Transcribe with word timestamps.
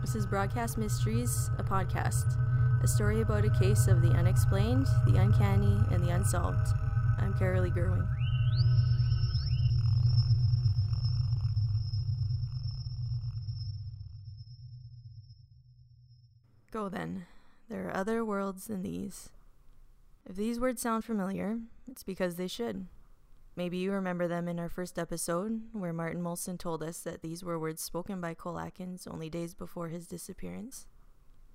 This 0.00 0.14
is 0.14 0.26
Broadcast 0.26 0.78
Mysteries, 0.78 1.50
a 1.58 1.62
podcast. 1.62 2.38
A 2.82 2.88
story 2.88 3.20
about 3.20 3.44
a 3.44 3.50
case 3.50 3.86
of 3.86 4.00
the 4.00 4.08
unexplained, 4.12 4.86
the 5.06 5.16
uncanny, 5.16 5.78
and 5.90 6.02
the 6.02 6.08
unsolved. 6.08 6.74
I'm 7.18 7.34
Carolee 7.34 7.70
Gerwing. 7.70 8.08
Go 16.70 16.88
then. 16.88 17.26
There 17.68 17.86
are 17.86 17.94
other 17.94 18.24
worlds 18.24 18.68
than 18.68 18.82
these. 18.82 19.28
If 20.26 20.34
these 20.34 20.58
words 20.58 20.80
sound 20.80 21.04
familiar, 21.04 21.58
it's 21.90 22.02
because 22.02 22.36
they 22.36 22.48
should. 22.48 22.86
Maybe 23.60 23.76
you 23.76 23.92
remember 23.92 24.26
them 24.26 24.48
in 24.48 24.58
our 24.58 24.70
first 24.70 24.98
episode, 24.98 25.60
where 25.72 25.92
Martin 25.92 26.22
Molson 26.22 26.58
told 26.58 26.82
us 26.82 27.00
that 27.00 27.20
these 27.20 27.44
were 27.44 27.58
words 27.58 27.82
spoken 27.82 28.18
by 28.18 28.32
Cole 28.32 28.58
Atkins 28.58 29.06
only 29.06 29.28
days 29.28 29.52
before 29.52 29.88
his 29.88 30.06
disappearance. 30.06 30.86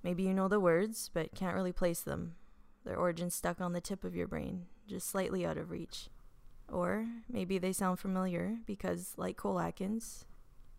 Maybe 0.04 0.22
you 0.22 0.32
know 0.32 0.46
the 0.46 0.60
words, 0.60 1.10
but 1.12 1.34
can't 1.34 1.56
really 1.56 1.72
place 1.72 2.02
them. 2.02 2.36
Their 2.84 2.96
origin 2.96 3.28
stuck 3.28 3.60
on 3.60 3.72
the 3.72 3.80
tip 3.80 4.04
of 4.04 4.14
your 4.14 4.28
brain, 4.28 4.66
just 4.86 5.08
slightly 5.08 5.44
out 5.44 5.58
of 5.58 5.72
reach. 5.72 6.08
Or 6.72 7.08
maybe 7.28 7.58
they 7.58 7.72
sound 7.72 7.98
familiar 7.98 8.58
because, 8.66 9.14
like 9.16 9.36
Cole 9.36 9.58
Atkins, 9.58 10.26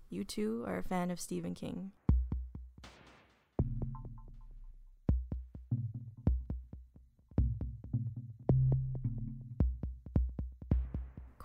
you 0.09 0.23
too 0.23 0.63
are 0.65 0.77
a 0.77 0.83
fan 0.83 1.11
of 1.11 1.19
Stephen 1.19 1.55
King. 1.55 1.91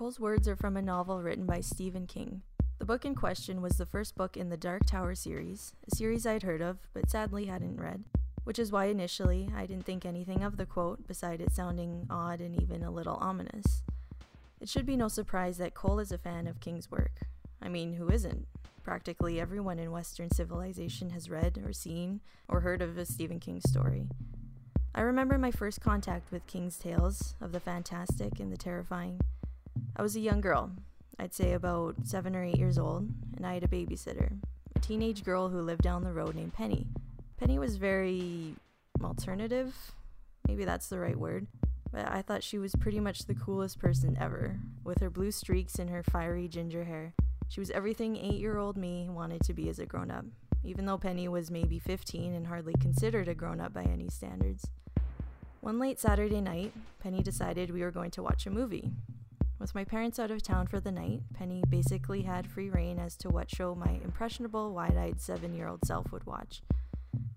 Cole's 0.03 0.19
words 0.19 0.49
are 0.49 0.57
from 0.57 0.77
a 0.77 0.83
novel 0.83 1.23
written 1.23 1.47
by 1.47 1.61
Stephen 1.61 2.09
King. 2.09 2.43
The 2.81 2.85
book 2.85 3.05
in 3.05 3.15
question 3.15 3.63
was 3.63 3.77
the 3.77 3.87
first 3.87 4.17
book 4.17 4.37
in 4.37 4.49
the 4.49 4.57
Dark 4.57 4.85
Tower 4.85 5.15
series, 5.15 5.75
a 5.87 5.95
series 5.95 6.27
I'd 6.27 6.43
heard 6.43 6.61
of, 6.61 6.79
but 6.93 7.09
sadly 7.09 7.45
hadn't 7.45 7.81
read, 7.81 8.03
which 8.43 8.59
is 8.59 8.73
why 8.73 8.87
initially 8.87 9.49
I 9.57 9.65
didn't 9.65 9.87
think 9.87 10.05
anything 10.05 10.43
of 10.43 10.57
the 10.57 10.67
quote, 10.67 11.07
beside 11.07 11.41
it 11.41 11.53
sounding 11.53 12.09
odd 12.11 12.41
and 12.41 12.61
even 12.61 12.83
a 12.83 12.91
little 12.91 13.15
ominous. 13.21 13.85
It 14.61 14.69
should 14.69 14.87
be 14.87 14.97
no 14.97 15.07
surprise 15.07 15.59
that 15.59 15.75
Cole 15.75 16.01
is 16.01 16.11
a 16.11 16.19
fan 16.19 16.49
of 16.49 16.59
King's 16.59 16.91
work. 16.91 17.21
I 17.63 17.69
mean, 17.69 17.93
who 17.93 18.11
isn't? 18.11 18.49
Practically 18.83 19.39
everyone 19.39 19.79
in 19.79 19.93
Western 19.93 20.33
civilization 20.33 21.11
has 21.11 21.31
read 21.31 21.63
or 21.65 21.73
seen 21.73 22.23
or 22.49 22.63
heard 22.63 22.83
of 22.83 22.99
a 22.99 23.07
Stephen 23.07 23.39
King 23.39 23.61
story. 23.61 24.09
I 24.97 25.03
remember 25.03 25.39
my 25.39 25.53
first 25.53 25.81
contact 25.81 26.33
with 26.33 26.49
King's 26.49 26.77
tales 26.77 27.37
of 27.41 27.53
the 27.53 27.61
fantastic 27.61 28.41
and 28.41 28.51
the 28.51 28.57
terrifying. 28.57 29.21
I 29.97 30.03
was 30.03 30.17
a 30.17 30.21
young 30.21 30.41
girl, 30.41 30.71
I'd 31.19 31.35
say 31.35 31.53
about 31.53 31.97
seven 32.05 32.35
or 32.35 32.43
eight 32.43 32.59
years 32.59 32.79
old, 32.79 33.09
and 33.37 33.47
I 33.47 33.55
had 33.55 33.65
a 33.65 33.69
babysitter, 33.69 34.39
a 34.75 34.79
teenage 34.81 35.23
girl 35.25 35.49
who 35.49 35.61
lived 35.61 35.83
down 35.83 36.03
the 36.03 36.13
road 36.13 36.35
named 36.35 36.55
Penny. 36.55 36.87
Penny 37.39 37.59
was 37.59 37.77
very 37.77 38.55
alternative, 39.03 39.75
maybe 40.49 40.65
that's 40.65 40.89
the 40.89 40.99
right 40.99 41.17
word, 41.17 41.47
but 41.93 42.11
I 42.11 42.23
thought 42.23 42.43
she 42.43 42.59
was 42.59 42.75
pretty 42.75 43.01
much 43.01 43.27
the 43.27 43.35
coolest 43.35 43.79
person 43.79 44.17
ever, 44.21 44.59
with 44.83 45.01
her 45.01 45.11
blue 45.11 45.31
streaks 45.31 45.79
and 45.79 45.91
her 45.91 46.03
fiery 46.03 46.49
ginger 46.49 46.85
hair. 46.85 47.15
She 47.49 47.61
was 47.61 47.71
everything 47.71 48.17
eight 48.17 48.41
year 48.41 48.59
old 48.59 48.77
me 48.77 49.09
wanted 49.11 49.43
to 49.43 49.53
be 49.53 49.69
as 49.69 49.79
a 49.79 49.87
grown 49.87 50.11
up, 50.11 50.25
even 50.65 50.87
though 50.87 50.99
Penny 50.99 51.29
was 51.29 51.51
maybe 51.51 51.79
15 51.79 52.35
and 52.35 52.47
hardly 52.47 52.75
considered 52.81 53.29
a 53.29 53.35
grown 53.35 53.61
up 53.61 53.75
by 53.75 53.83
any 53.83 54.09
standards. 54.09 54.67
One 55.61 55.79
late 55.79 56.01
Saturday 56.01 56.41
night, 56.41 56.73
Penny 56.99 57.23
decided 57.23 57.71
we 57.71 57.83
were 57.83 57.91
going 57.91 58.11
to 58.13 58.23
watch 58.23 58.47
a 58.47 58.51
movie, 58.51 58.91
with 59.63 59.77
my 59.77 59.85
parents 59.85 60.19
out 60.19 60.33
of 60.33 60.43
town 60.43 60.67
for 60.67 60.81
the 60.81 60.91
night, 60.91 61.21
Penny 61.35 61.63
basically 61.69 62.23
had 62.23 62.49
free 62.49 62.69
rein 62.69 62.99
as 62.99 63.17
to 63.19 63.29
what 63.29 63.49
show 63.49 63.77
my 63.77 64.01
impressionable, 64.03 64.75
wide 64.75 64.97
eyed 64.97 65.21
seven 65.21 65.55
year 65.55 65.69
old 65.69 65.87
self 65.87 66.11
would 66.11 66.27
watch. 66.27 66.63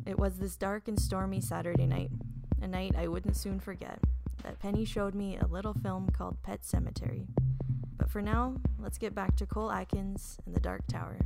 It 0.07 0.17
was 0.17 0.37
this 0.37 0.55
dark 0.55 0.87
and 0.87 0.99
stormy 0.99 1.39
Saturday 1.39 1.85
night, 1.85 2.09
a 2.59 2.67
night 2.67 2.95
I 2.97 3.07
wouldn't 3.07 3.37
soon 3.37 3.59
forget, 3.59 3.99
that 4.41 4.57
Penny 4.57 4.85
showed 4.85 5.13
me 5.13 5.37
a 5.37 5.45
little 5.45 5.75
film 5.75 6.09
called 6.09 6.41
Pet 6.41 6.61
Sematary. 6.63 7.27
But 7.95 8.09
for 8.09 8.23
now, 8.23 8.55
let's 8.79 8.97
get 8.97 9.13
back 9.13 9.35
to 9.35 9.45
Cole 9.45 9.71
Atkins 9.71 10.39
and 10.47 10.55
the 10.55 10.59
Dark 10.59 10.87
Tower. 10.87 11.19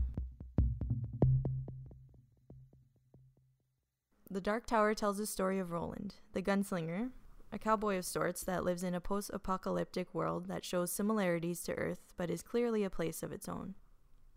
The 4.30 4.42
Dark 4.42 4.66
Tower 4.68 4.94
tells 4.94 5.18
the 5.18 5.26
story 5.26 5.60
of 5.60 5.72
Roland, 5.72 6.16
the 6.34 6.42
gunslinger, 6.42 7.12
a 7.52 7.60
cowboy 7.60 7.98
of 7.98 8.06
sorts 8.06 8.44
that 8.44 8.64
lives 8.64 8.84
in 8.84 8.94
a 8.94 9.02
post 9.02 9.32
apocalyptic 9.34 10.14
world 10.14 10.48
that 10.48 10.64
shows 10.64 10.92
similarities 10.92 11.62
to 11.62 11.74
Earth 11.74 12.14
but 12.18 12.30
is 12.30 12.42
clearly 12.42 12.84
a 12.84 12.90
place 12.90 13.24
of 13.24 13.32
its 13.32 13.50
own. 13.50 13.76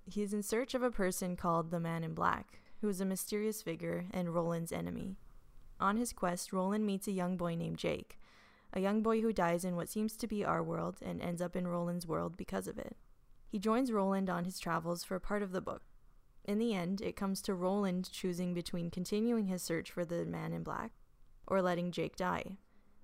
He 0.06 0.22
is 0.22 0.32
in 0.32 0.42
search 0.42 0.74
of 0.74 0.82
a 0.82 0.90
person 0.90 1.36
called 1.36 1.70
the 1.70 1.80
Man 1.80 2.02
in 2.02 2.14
Black, 2.14 2.60
who 2.80 2.88
is 2.88 3.00
a 3.00 3.04
mysterious 3.04 3.62
figure 3.62 4.06
and 4.10 4.34
Roland's 4.34 4.72
enemy. 4.72 5.16
On 5.78 5.96
his 5.96 6.12
quest, 6.12 6.52
Roland 6.52 6.86
meets 6.86 7.06
a 7.06 7.12
young 7.12 7.36
boy 7.36 7.54
named 7.54 7.78
Jake, 7.78 8.18
a 8.72 8.80
young 8.80 9.02
boy 9.02 9.20
who 9.20 9.32
dies 9.32 9.64
in 9.64 9.76
what 9.76 9.88
seems 9.88 10.16
to 10.16 10.26
be 10.26 10.44
our 10.44 10.62
world 10.62 10.96
and 11.02 11.20
ends 11.20 11.42
up 11.42 11.54
in 11.54 11.68
Roland's 11.68 12.06
world 12.06 12.36
because 12.36 12.66
of 12.66 12.78
it. 12.78 12.96
He 13.48 13.58
joins 13.58 13.92
Roland 13.92 14.30
on 14.30 14.44
his 14.44 14.58
travels 14.58 15.04
for 15.04 15.18
part 15.20 15.42
of 15.42 15.52
the 15.52 15.60
book. 15.60 15.82
In 16.44 16.58
the 16.58 16.74
end, 16.74 17.00
it 17.00 17.14
comes 17.14 17.42
to 17.42 17.54
Roland 17.54 18.10
choosing 18.10 18.54
between 18.54 18.90
continuing 18.90 19.46
his 19.46 19.62
search 19.62 19.90
for 19.90 20.04
the 20.04 20.24
Man 20.24 20.52
in 20.52 20.62
Black 20.62 20.92
or 21.46 21.60
letting 21.60 21.92
Jake 21.92 22.16
die. 22.16 22.56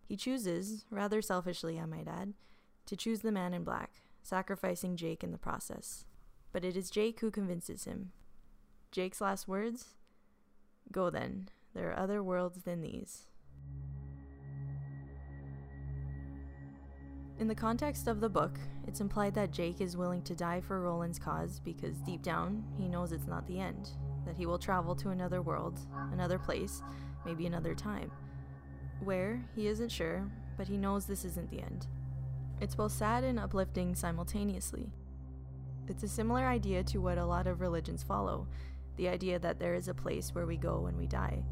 He 0.08 0.16
chooses, 0.16 0.86
rather 0.90 1.20
selfishly 1.20 1.78
I 1.78 1.84
might 1.84 2.08
add, 2.08 2.32
to 2.86 2.96
choose 2.96 3.20
the 3.20 3.30
man 3.30 3.52
in 3.52 3.62
black, 3.62 4.00
sacrificing 4.22 4.96
Jake 4.96 5.22
in 5.22 5.32
the 5.32 5.38
process. 5.38 6.06
But 6.50 6.64
it 6.64 6.78
is 6.78 6.88
Jake 6.88 7.20
who 7.20 7.30
convinces 7.30 7.84
him. 7.84 8.12
Jake's 8.90 9.20
last 9.20 9.46
words? 9.46 9.88
Go 10.90 11.10
then, 11.10 11.50
there 11.74 11.90
are 11.90 11.98
other 11.98 12.22
worlds 12.22 12.62
than 12.62 12.80
these. 12.80 13.26
In 17.38 17.46
the 17.46 17.54
context 17.54 18.08
of 18.08 18.20
the 18.20 18.30
book, 18.30 18.58
it's 18.86 19.02
implied 19.02 19.34
that 19.34 19.52
Jake 19.52 19.82
is 19.82 19.96
willing 19.96 20.22
to 20.22 20.34
die 20.34 20.62
for 20.62 20.80
Roland's 20.80 21.18
cause 21.18 21.60
because 21.60 21.98
deep 21.98 22.22
down, 22.22 22.64
he 22.78 22.88
knows 22.88 23.12
it's 23.12 23.28
not 23.28 23.46
the 23.46 23.60
end, 23.60 23.90
that 24.24 24.38
he 24.38 24.46
will 24.46 24.58
travel 24.58 24.96
to 24.96 25.10
another 25.10 25.42
world, 25.42 25.78
another 26.12 26.38
place, 26.38 26.82
maybe 27.26 27.46
another 27.46 27.74
time. 27.74 28.10
Where, 29.04 29.42
he 29.54 29.68
isn't 29.68 29.90
sure, 29.90 30.28
but 30.56 30.68
he 30.68 30.76
knows 30.76 31.06
this 31.06 31.24
isn't 31.24 31.50
the 31.50 31.60
end. 31.60 31.86
It's 32.60 32.74
both 32.74 32.92
sad 32.92 33.24
and 33.24 33.38
uplifting 33.38 33.94
simultaneously. 33.94 34.90
It's 35.86 36.02
a 36.02 36.08
similar 36.08 36.46
idea 36.46 36.82
to 36.84 36.98
what 36.98 37.18
a 37.18 37.26
lot 37.26 37.46
of 37.46 37.60
religions 37.60 38.02
follow 38.02 38.46
the 38.98 39.08
idea 39.08 39.38
that 39.38 39.58
there 39.58 39.74
is 39.74 39.88
a 39.88 39.94
place 39.94 40.34
where 40.34 40.44
we 40.44 40.56
go 40.56 40.80
when 40.80 40.98
we 40.98 41.06
die. 41.06 41.42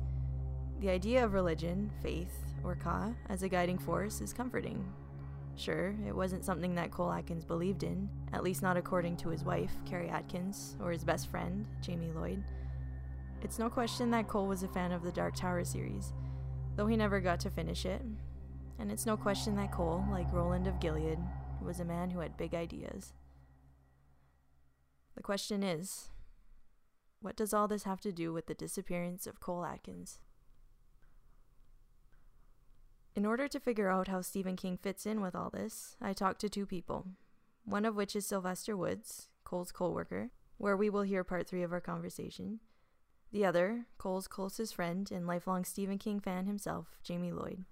The 0.80 0.90
idea 0.90 1.24
of 1.24 1.32
religion, 1.32 1.90
faith, 2.02 2.36
or 2.62 2.74
Ka, 2.74 3.12
as 3.30 3.42
a 3.42 3.48
guiding 3.48 3.78
force 3.78 4.20
is 4.20 4.32
comforting. 4.32 4.84
Sure, 5.54 5.94
it 6.06 6.14
wasn't 6.14 6.44
something 6.44 6.74
that 6.74 6.90
Cole 6.90 7.12
Atkins 7.12 7.44
believed 7.44 7.82
in, 7.82 8.10
at 8.34 8.42
least 8.42 8.62
not 8.62 8.76
according 8.76 9.16
to 9.18 9.30
his 9.30 9.44
wife, 9.44 9.72
Carrie 9.86 10.10
Atkins, 10.10 10.76
or 10.82 10.90
his 10.90 11.04
best 11.04 11.30
friend, 11.30 11.64
Jamie 11.80 12.12
Lloyd. 12.14 12.42
It's 13.42 13.58
no 13.58 13.70
question 13.70 14.10
that 14.10 14.28
Cole 14.28 14.48
was 14.48 14.64
a 14.64 14.68
fan 14.68 14.92
of 14.92 15.02
the 15.02 15.12
Dark 15.12 15.34
Tower 15.36 15.64
series, 15.64 16.12
though 16.76 16.86
he 16.86 16.96
never 16.96 17.20
got 17.20 17.40
to 17.40 17.50
finish 17.50 17.84
it. 17.84 18.02
And 18.78 18.92
it's 18.92 19.06
no 19.06 19.16
question 19.16 19.56
that 19.56 19.72
Cole, 19.72 20.04
like 20.10 20.32
Roland 20.32 20.66
of 20.66 20.78
Gilead, 20.80 21.18
was 21.62 21.80
a 21.80 21.84
man 21.84 22.10
who 22.10 22.20
had 22.20 22.36
big 22.36 22.54
ideas. 22.54 23.14
The 25.16 25.22
question 25.22 25.62
is 25.62 26.10
what 27.20 27.36
does 27.36 27.54
all 27.54 27.66
this 27.66 27.84
have 27.84 28.00
to 28.02 28.12
do 28.12 28.32
with 28.32 28.46
the 28.46 28.54
disappearance 28.54 29.26
of 29.26 29.40
Cole 29.40 29.64
Atkins? 29.64 30.20
In 33.16 33.24
order 33.24 33.48
to 33.48 33.58
figure 33.58 33.88
out 33.88 34.08
how 34.08 34.20
Stephen 34.20 34.56
King 34.56 34.76
fits 34.76 35.06
in 35.06 35.22
with 35.22 35.34
all 35.34 35.48
this, 35.48 35.96
I 36.02 36.12
talked 36.12 36.40
to 36.42 36.50
two 36.50 36.66
people, 36.66 37.06
one 37.64 37.86
of 37.86 37.96
which 37.96 38.14
is 38.14 38.26
Sylvester 38.26 38.76
Woods, 38.76 39.28
Cole's 39.42 39.72
co 39.72 39.90
worker, 39.90 40.30
where 40.58 40.76
we 40.76 40.90
will 40.90 41.02
hear 41.02 41.24
part 41.24 41.48
three 41.48 41.62
of 41.62 41.72
our 41.72 41.80
conversation, 41.80 42.60
the 43.36 43.44
other, 43.44 43.84
Cole's 43.98 44.26
closest 44.26 44.74
friend 44.74 45.10
and 45.12 45.26
lifelong 45.26 45.62
Stephen 45.62 45.98
King 45.98 46.20
fan 46.20 46.46
himself, 46.46 46.96
Jamie 47.02 47.32
Lloyd. 47.32 47.66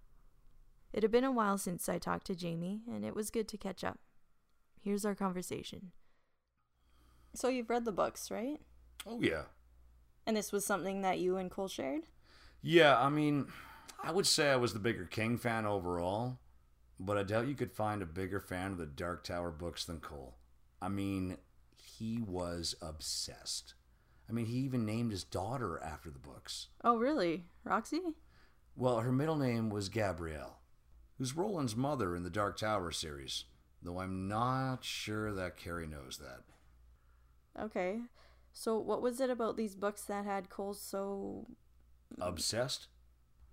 It 0.93 1.02
had 1.02 1.11
been 1.11 1.25
a 1.25 1.32
while 1.32 1.56
since 1.56 1.88
I 1.88 1.96
talked 1.96 2.26
to 2.26 2.34
Jamie, 2.34 2.82
and 2.87 3.02
it 3.02 3.16
was 3.16 3.31
good 3.31 3.49
to 3.49 3.56
catch 3.56 3.82
up. 3.82 3.99
Here's 4.78 5.06
our 5.06 5.14
conversation. 5.14 5.93
So, 7.34 7.49
you've 7.49 7.70
read 7.70 7.87
the 7.87 7.93
books, 7.93 8.31
right? 8.31 8.61
Oh, 9.06 9.22
yeah. 9.22 9.44
And 10.26 10.37
this 10.37 10.52
was 10.52 10.66
something 10.66 11.00
that 11.00 11.19
you 11.19 11.38
and 11.38 11.50
Cole 11.50 11.69
shared? 11.69 12.02
Yeah, 12.61 13.00
I 13.00 13.08
mean, 13.08 13.46
I 14.02 14.12
would 14.12 14.26
say 14.26 14.50
I 14.50 14.56
was 14.56 14.75
the 14.75 14.78
bigger 14.78 15.06
King 15.06 15.38
fan 15.38 15.64
overall, 15.64 16.40
but 17.00 17.16
I 17.16 17.22
doubt 17.22 17.49
you 17.49 17.55
could 17.55 17.72
find 17.72 18.02
a 18.02 18.06
bigger 18.06 18.38
fan 18.38 18.72
of 18.72 18.78
the 18.78 18.84
Dark 18.84 19.25
Tower 19.25 19.50
books 19.50 19.87
than 19.87 20.00
Cole. 20.00 20.37
I 20.82 20.90
mean, 20.90 21.38
he 21.75 22.20
was 22.20 22.75
obsessed. 22.82 23.72
I 24.29 24.32
mean, 24.32 24.47
he 24.47 24.59
even 24.59 24.87
named 24.87 25.11
his 25.11 25.25
daughter 25.25 25.81
after 25.82 26.11
the 26.11 26.19
books. 26.19 26.69
Oh, 26.82 26.97
really? 26.97 27.44
Roxy? 27.65 28.00
Well, 28.76 29.00
her 29.00 29.12
middle 29.12 29.37
name 29.37 29.71
was 29.71 29.88
Gabrielle, 29.88 30.59
who's 31.19 31.37
Roland's 31.37 31.76
mother 31.76 32.17
in 32.17 32.23
the 32.23 32.31
Dark 32.31 32.59
Tower 32.59 32.91
series, 32.91 33.44
though 33.82 34.00
I'm 34.00 34.26
not 34.26 34.82
sure 34.85 35.32
that 35.32 35.56
Carrie 35.56 35.87
knows 35.87 36.19
that. 36.19 36.43
Okay. 37.62 38.00
So, 38.53 38.79
what 38.79 39.03
was 39.03 39.21
it 39.21 39.31
about 39.31 39.56
these 39.56 39.75
books 39.75 40.03
that 40.03 40.25
had 40.25 40.49
Cole 40.49 40.75
so. 40.75 41.47
Obsessed? 42.21 42.88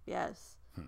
Yes. 0.06 0.58
Hmm. 0.76 0.86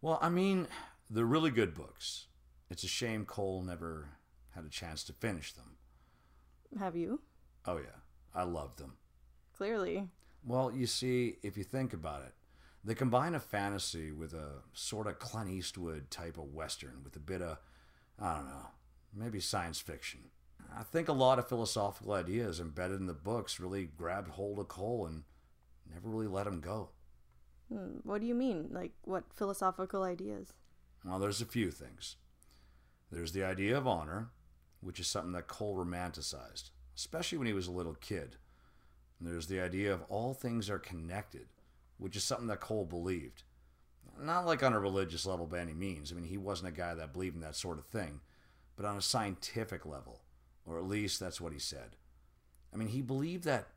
Well, 0.00 0.18
I 0.20 0.28
mean, 0.28 0.66
they're 1.08 1.24
really 1.24 1.50
good 1.50 1.74
books. 1.74 2.26
It's 2.70 2.84
a 2.84 2.88
shame 2.88 3.24
Cole 3.24 3.62
never 3.62 4.10
had 4.54 4.64
a 4.64 4.68
chance 4.68 5.02
to 5.04 5.12
finish 5.12 5.52
them. 5.52 5.76
Have 6.78 6.96
you? 6.96 7.20
Oh, 7.64 7.78
yeah. 7.78 8.00
I 8.38 8.44
loved 8.44 8.78
them. 8.78 8.92
Clearly. 9.56 10.08
Well, 10.44 10.70
you 10.72 10.86
see, 10.86 11.38
if 11.42 11.56
you 11.56 11.64
think 11.64 11.92
about 11.92 12.22
it, 12.22 12.34
they 12.84 12.94
combine 12.94 13.34
a 13.34 13.40
fantasy 13.40 14.12
with 14.12 14.32
a 14.32 14.62
sort 14.72 15.08
of 15.08 15.18
Clint 15.18 15.50
Eastwood 15.50 16.10
type 16.10 16.38
of 16.38 16.54
Western 16.54 17.02
with 17.02 17.16
a 17.16 17.20
bit 17.20 17.42
of, 17.42 17.58
I 18.18 18.36
don't 18.36 18.46
know, 18.46 18.68
maybe 19.12 19.40
science 19.40 19.80
fiction. 19.80 20.20
I 20.76 20.84
think 20.84 21.08
a 21.08 21.12
lot 21.12 21.40
of 21.40 21.48
philosophical 21.48 22.12
ideas 22.12 22.60
embedded 22.60 23.00
in 23.00 23.06
the 23.06 23.12
books 23.14 23.58
really 23.58 23.86
grabbed 23.86 24.28
hold 24.28 24.60
of 24.60 24.68
Cole 24.68 25.06
and 25.06 25.24
never 25.92 26.08
really 26.08 26.28
let 26.28 26.46
him 26.46 26.60
go. 26.60 26.90
Hmm, 27.72 27.96
What 28.04 28.20
do 28.20 28.26
you 28.28 28.34
mean? 28.36 28.68
Like, 28.70 28.92
what 29.02 29.24
philosophical 29.34 30.04
ideas? 30.04 30.52
Well, 31.04 31.18
there's 31.18 31.40
a 31.40 31.46
few 31.46 31.70
things. 31.72 32.16
There's 33.10 33.32
the 33.32 33.44
idea 33.44 33.76
of 33.76 33.86
honor, 33.88 34.28
which 34.80 35.00
is 35.00 35.08
something 35.08 35.32
that 35.32 35.48
Cole 35.48 35.74
romanticized, 35.76 36.70
especially 36.98 37.38
when 37.38 37.46
he 37.46 37.52
was 37.52 37.68
a 37.68 37.72
little 37.72 37.94
kid. 37.94 38.34
And 39.18 39.28
there's 39.28 39.46
the 39.46 39.60
idea 39.60 39.94
of 39.94 40.02
all 40.08 40.34
things 40.34 40.68
are 40.68 40.80
connected, 40.80 41.46
which 41.96 42.16
is 42.16 42.24
something 42.24 42.48
that 42.48 42.58
Cole 42.58 42.84
believed. 42.84 43.44
Not 44.20 44.46
like 44.46 44.64
on 44.64 44.72
a 44.72 44.80
religious 44.80 45.24
level 45.24 45.46
by 45.46 45.60
any 45.60 45.74
means. 45.74 46.10
I 46.10 46.16
mean, 46.16 46.24
he 46.24 46.36
wasn't 46.36 46.70
a 46.70 46.76
guy 46.76 46.94
that 46.94 47.12
believed 47.12 47.36
in 47.36 47.40
that 47.42 47.54
sort 47.54 47.78
of 47.78 47.86
thing, 47.86 48.18
but 48.74 48.84
on 48.84 48.96
a 48.96 49.02
scientific 49.02 49.86
level, 49.86 50.22
or 50.66 50.76
at 50.76 50.88
least 50.88 51.20
that's 51.20 51.40
what 51.40 51.52
he 51.52 51.60
said. 51.60 51.94
I 52.74 52.76
mean, 52.76 52.88
he 52.88 53.00
believed 53.00 53.44
that 53.44 53.68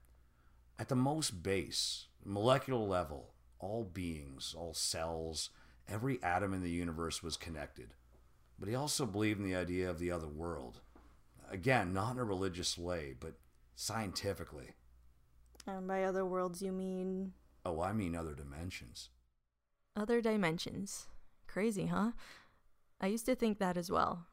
at 0.80 0.90
the 0.90 0.96
most 0.96 1.44
base, 1.44 2.08
molecular 2.26 2.84
level, 2.84 3.36
all 3.60 3.84
beings, 3.84 4.56
all 4.58 4.74
cells, 4.74 5.52
every 5.88 6.22
atom 6.24 6.56
in 6.56 6.64
the 6.64 6.72
universe 6.72 7.22
was 7.22 7.38
connected. 7.38 7.94
But 8.60 8.68
he 8.68 8.74
also 8.74 9.06
believed 9.06 9.40
in 9.40 9.46
the 9.46 9.56
idea 9.56 9.92
of 9.92 10.00
the 10.00 10.10
other 10.10 10.28
world. 10.28 10.80
Again, 11.52 11.94
not 11.94 12.14
in 12.14 12.20
a 12.20 12.24
religious 12.24 12.78
way, 12.78 13.14
but 13.20 13.34
scientifically. 13.76 14.76
And 15.68 15.88
by 15.88 16.04
other 16.04 16.26
worlds, 16.26 16.62
you 16.62 16.72
mean 16.72 17.34
Oh, 17.66 17.82
I 17.82 17.94
mean 17.94 18.16
other 18.16 18.34
dimensions. 18.34 19.10
other 19.96 20.22
dimensions. 20.22 21.08
Crazy, 21.48 21.88
huh? 21.88 22.12
I 23.02 23.08
used 23.08 23.26
to 23.26 23.36
think 23.36 23.60
that 23.60 23.78
as 23.78 23.92
well. 23.92 24.26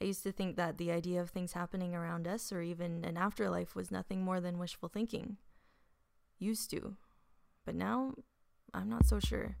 I 0.00 0.04
used 0.06 0.24
to 0.24 0.32
think 0.32 0.56
that 0.56 0.76
the 0.76 0.90
idea 0.90 1.20
of 1.20 1.30
things 1.30 1.52
happening 1.52 1.94
around 1.94 2.26
us 2.26 2.52
or 2.52 2.60
even 2.60 3.04
an 3.04 3.16
afterlife 3.16 3.76
was 3.76 3.90
nothing 3.92 4.22
more 4.24 4.40
than 4.40 4.58
wishful 4.58 4.88
thinking. 4.88 5.36
Used 6.38 6.68
to. 6.70 6.96
But 7.64 7.76
now, 7.76 8.14
I'm 8.74 8.88
not 8.88 9.06
so 9.06 9.20
sure. 9.20 9.56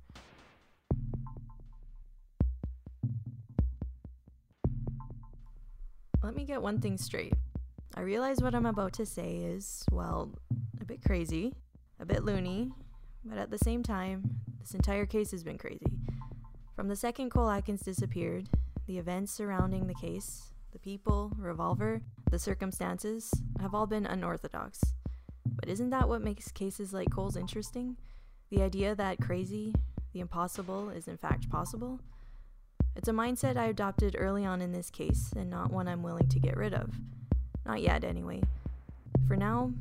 Let 6.24 6.34
me 6.34 6.44
get 6.44 6.62
one 6.62 6.80
thing 6.80 6.96
straight. 6.96 7.34
I 7.94 8.00
realize 8.00 8.40
what 8.40 8.54
I'm 8.54 8.64
about 8.64 8.94
to 8.94 9.04
say 9.04 9.36
is, 9.36 9.84
well, 9.92 10.30
a 10.80 10.84
bit 10.86 11.04
crazy, 11.04 11.52
a 12.00 12.06
bit 12.06 12.24
loony, 12.24 12.72
but 13.26 13.36
at 13.36 13.50
the 13.50 13.58
same 13.58 13.82
time, 13.82 14.40
this 14.58 14.72
entire 14.72 15.04
case 15.04 15.32
has 15.32 15.44
been 15.44 15.58
crazy. 15.58 15.84
From 16.74 16.88
the 16.88 16.96
second 16.96 17.28
Cole 17.28 17.50
Atkins 17.50 17.82
disappeared, 17.82 18.48
the 18.86 18.96
events 18.96 19.32
surrounding 19.32 19.86
the 19.86 19.92
case, 19.92 20.54
the 20.72 20.78
people, 20.78 21.30
revolver, 21.36 22.00
the 22.30 22.38
circumstances 22.38 23.30
have 23.60 23.74
all 23.74 23.86
been 23.86 24.06
unorthodox. 24.06 24.80
But 25.44 25.68
isn't 25.68 25.90
that 25.90 26.08
what 26.08 26.22
makes 26.22 26.50
cases 26.50 26.94
like 26.94 27.10
Cole's 27.10 27.36
interesting? 27.36 27.98
The 28.48 28.62
idea 28.62 28.94
that 28.94 29.20
crazy, 29.20 29.74
the 30.14 30.20
impossible, 30.20 30.88
is 30.88 31.06
in 31.06 31.18
fact 31.18 31.50
possible? 31.50 32.00
It's 32.96 33.08
a 33.08 33.12
mindset 33.12 33.56
I 33.56 33.66
adopted 33.66 34.16
early 34.18 34.44
on 34.44 34.62
in 34.62 34.72
this 34.72 34.90
case, 34.90 35.32
and 35.36 35.50
not 35.50 35.70
one 35.70 35.88
I'm 35.88 36.02
willing 36.02 36.28
to 36.28 36.38
get 36.38 36.56
rid 36.56 36.72
of. 36.72 36.90
Not 37.66 37.82
yet, 37.82 38.04
anyway. 38.04 38.42
For 39.26 39.36
now, 39.36 39.72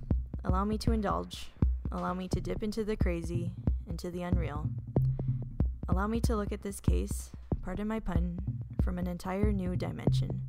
allow 0.44 0.66
me 0.66 0.78
to 0.80 0.92
indulge. 0.92 1.52
Allow 1.92 2.16
me 2.16 2.28
to 2.30 2.42
dip 2.42 2.64
into 2.64 2.84
the 2.84 2.96
crazy, 2.96 3.52
into 3.88 4.10
the 4.10 4.24
unreal. 4.24 4.68
Allow 5.88 6.08
me 6.08 6.20
to 6.22 6.36
look 6.36 6.52
at 6.52 6.64
this 6.64 6.80
case, 6.80 7.30
pardon 7.62 7.88
my 7.88 8.00
pun, 8.00 8.40
from 8.84 8.98
an 8.98 9.08
entire 9.08 9.52
new 9.52 9.76
dimension. 9.76 10.42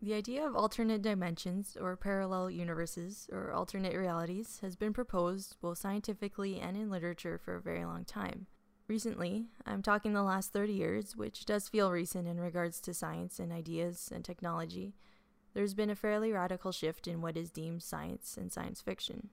The 0.00 0.14
idea 0.14 0.46
of 0.46 0.54
alternate 0.54 1.02
dimensions, 1.02 1.76
or 1.80 1.96
parallel 1.96 2.50
universes, 2.50 3.28
or 3.32 3.52
alternate 3.52 3.96
realities, 3.96 4.60
has 4.62 4.76
been 4.76 4.92
proposed 4.92 5.56
both 5.60 5.78
scientifically 5.78 6.60
and 6.60 6.76
in 6.76 6.88
literature 6.90 7.36
for 7.36 7.56
a 7.56 7.60
very 7.60 7.84
long 7.84 8.04
time. 8.04 8.46
Recently, 8.86 9.46
I'm 9.66 9.82
talking 9.82 10.12
the 10.12 10.22
last 10.22 10.52
30 10.52 10.72
years, 10.72 11.16
which 11.16 11.44
does 11.44 11.68
feel 11.68 11.90
recent 11.90 12.28
in 12.28 12.40
regards 12.40 12.80
to 12.82 12.94
science 12.94 13.38
and 13.40 13.52
ideas 13.52 14.10
and 14.14 14.24
technology, 14.24 14.94
there's 15.54 15.74
been 15.74 15.90
a 15.90 15.96
fairly 15.96 16.32
radical 16.32 16.70
shift 16.70 17.08
in 17.08 17.20
what 17.20 17.36
is 17.36 17.50
deemed 17.50 17.82
science 17.82 18.36
and 18.36 18.52
science 18.52 18.80
fiction. 18.80 19.30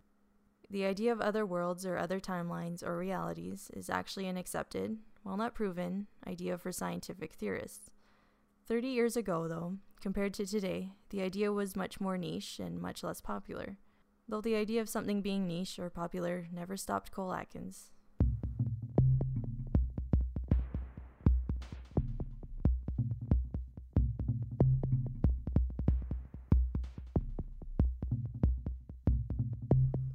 The 0.69 0.85
idea 0.85 1.12
of 1.12 1.21
other 1.21 1.45
worlds 1.45 1.85
or 1.85 1.97
other 1.97 2.19
timelines 2.19 2.81
or 2.81 2.97
realities 2.97 3.69
is 3.73 3.89
actually 3.89 4.27
an 4.27 4.35
accepted, 4.35 4.97
while 5.21 5.38
not 5.38 5.53
proven, 5.53 6.07
idea 6.25 6.57
for 6.57 6.71
scientific 6.71 7.33
theorists. 7.33 7.91
30 8.67 8.88
years 8.88 9.15
ago, 9.15 9.47
though, 9.47 9.75
compared 10.06 10.36
to 10.36 10.46
today, 10.46 10.92
the 11.10 11.19
idea 11.19 11.52
was 11.52 11.75
much 11.75 12.00
more 12.00 12.16
niche 12.16 12.60
and 12.60 12.80
much 12.80 13.04
less 13.04 13.22
popular. 13.22 13.80
Though 14.30 14.40
the 14.40 14.54
idea 14.54 14.80
of 14.80 14.88
something 14.88 15.24
being 15.24 15.48
niche 15.48 15.80
or 15.80 15.90
popular 15.90 16.46
never 16.54 16.78
stopped 16.78 17.12
Cole 17.12 17.34
Atkins. 17.34 17.90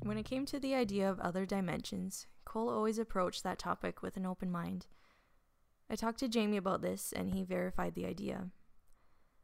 When 0.04 0.16
it 0.16 0.24
came 0.24 0.46
to 0.46 0.60
the 0.60 0.76
idea 0.76 1.10
of 1.10 1.18
other 1.18 1.44
dimensions, 1.44 2.28
Cole 2.44 2.68
always 2.68 3.00
approached 3.00 3.42
that 3.42 3.58
topic 3.58 4.02
with 4.02 4.16
an 4.16 4.24
open 4.24 4.52
mind. 4.52 4.86
I 5.90 5.96
talked 5.96 6.20
to 6.20 6.28
Jamie 6.28 6.58
about 6.58 6.80
this, 6.80 7.12
and 7.12 7.30
he 7.30 7.42
verified 7.42 7.96
the 7.96 8.06
idea. 8.06 8.50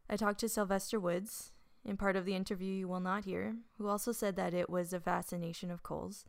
I 0.09 0.17
talked 0.17 0.41
to 0.41 0.49
Sylvester 0.49 1.01
Woods, 1.01 1.53
in 1.85 1.97
part 1.97 2.17
of 2.17 2.25
the 2.25 2.35
interview 2.35 2.73
you 2.73 2.89
will 2.89 3.01
not 3.01 3.25
hear, 3.25 3.57
who 3.79 3.89
also 3.89 4.13
said 4.13 4.37
that 4.37 4.55
it 4.55 4.71
was 4.71 4.93
a 4.93 5.01
fascination 5.01 5.71
of 5.71 5.83
Cole's, 5.83 6.25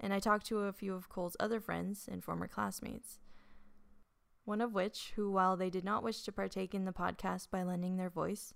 and 0.00 0.12
I 0.12 0.18
talked 0.18 0.46
to 0.46 0.60
a 0.60 0.72
few 0.72 0.94
of 0.94 1.08
Cole's 1.08 1.36
other 1.38 1.60
friends 1.60 2.08
and 2.10 2.24
former 2.24 2.48
classmates. 2.48 3.20
One 4.44 4.60
of 4.60 4.74
which, 4.74 5.12
who, 5.14 5.30
while 5.30 5.56
they 5.56 5.70
did 5.70 5.84
not 5.84 6.02
wish 6.02 6.22
to 6.22 6.32
partake 6.32 6.74
in 6.74 6.84
the 6.84 6.92
podcast 6.92 7.50
by 7.50 7.62
lending 7.62 7.96
their 7.96 8.10
voice, 8.10 8.54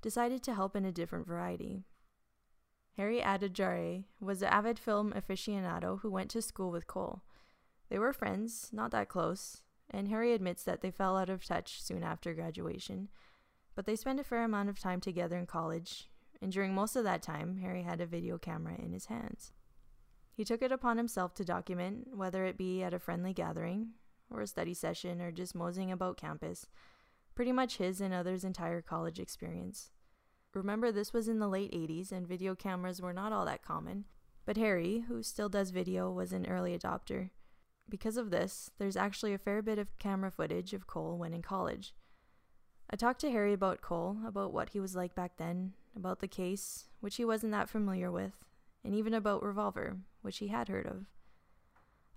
decided 0.00 0.42
to 0.44 0.54
help 0.54 0.74
in 0.74 0.86
a 0.86 0.92
different 0.92 1.26
variety. 1.26 1.82
Harry 2.96 3.20
Adajare 3.20 4.04
was 4.20 4.42
an 4.42 4.48
avid 4.48 4.78
film 4.78 5.12
aficionado 5.12 6.00
who 6.00 6.10
went 6.10 6.30
to 6.30 6.42
school 6.42 6.70
with 6.70 6.86
Cole. 6.86 7.22
They 7.90 7.98
were 7.98 8.12
friends, 8.12 8.70
not 8.72 8.90
that 8.92 9.08
close, 9.08 9.62
and 9.90 10.08
Harry 10.08 10.32
admits 10.32 10.64
that 10.64 10.80
they 10.80 10.90
fell 10.90 11.16
out 11.16 11.30
of 11.30 11.44
touch 11.44 11.82
soon 11.82 12.02
after 12.02 12.34
graduation, 12.34 13.08
but 13.78 13.86
they 13.86 13.94
spent 13.94 14.18
a 14.18 14.24
fair 14.24 14.42
amount 14.42 14.68
of 14.68 14.80
time 14.80 15.00
together 15.00 15.38
in 15.38 15.46
college, 15.46 16.08
and 16.42 16.50
during 16.50 16.74
most 16.74 16.96
of 16.96 17.04
that 17.04 17.22
time, 17.22 17.58
Harry 17.58 17.84
had 17.84 18.00
a 18.00 18.06
video 18.06 18.36
camera 18.36 18.74
in 18.76 18.92
his 18.92 19.06
hands. 19.06 19.52
He 20.34 20.44
took 20.44 20.62
it 20.62 20.72
upon 20.72 20.96
himself 20.96 21.32
to 21.34 21.44
document, 21.44 22.08
whether 22.12 22.44
it 22.44 22.58
be 22.58 22.82
at 22.82 22.92
a 22.92 22.98
friendly 22.98 23.32
gathering, 23.32 23.90
or 24.32 24.40
a 24.40 24.48
study 24.48 24.74
session, 24.74 25.20
or 25.20 25.30
just 25.30 25.54
moseying 25.54 25.92
about 25.92 26.16
campus, 26.16 26.66
pretty 27.36 27.52
much 27.52 27.76
his 27.76 28.00
and 28.00 28.12
others' 28.12 28.42
entire 28.42 28.82
college 28.82 29.20
experience. 29.20 29.92
Remember, 30.54 30.90
this 30.90 31.12
was 31.12 31.28
in 31.28 31.38
the 31.38 31.46
late 31.46 31.70
80s 31.70 32.10
and 32.10 32.26
video 32.26 32.56
cameras 32.56 33.00
were 33.00 33.12
not 33.12 33.32
all 33.32 33.44
that 33.44 33.62
common, 33.62 34.06
but 34.44 34.56
Harry, 34.56 35.04
who 35.06 35.22
still 35.22 35.48
does 35.48 35.70
video, 35.70 36.10
was 36.10 36.32
an 36.32 36.48
early 36.48 36.76
adopter. 36.76 37.30
Because 37.88 38.16
of 38.16 38.32
this, 38.32 38.72
there's 38.78 38.96
actually 38.96 39.34
a 39.34 39.38
fair 39.38 39.62
bit 39.62 39.78
of 39.78 39.96
camera 40.00 40.32
footage 40.32 40.72
of 40.72 40.88
Cole 40.88 41.16
when 41.16 41.32
in 41.32 41.42
college. 41.42 41.94
I 42.90 42.96
talked 42.96 43.20
to 43.20 43.30
Harry 43.30 43.52
about 43.52 43.82
Cole, 43.82 44.16
about 44.26 44.52
what 44.52 44.70
he 44.70 44.80
was 44.80 44.96
like 44.96 45.14
back 45.14 45.36
then, 45.36 45.74
about 45.94 46.20
the 46.20 46.28
case, 46.28 46.86
which 47.00 47.16
he 47.16 47.24
wasn't 47.24 47.52
that 47.52 47.68
familiar 47.68 48.10
with, 48.10 48.32
and 48.82 48.94
even 48.94 49.12
about 49.12 49.42
Revolver, 49.42 49.98
which 50.22 50.38
he 50.38 50.48
had 50.48 50.68
heard 50.68 50.86
of. 50.86 51.06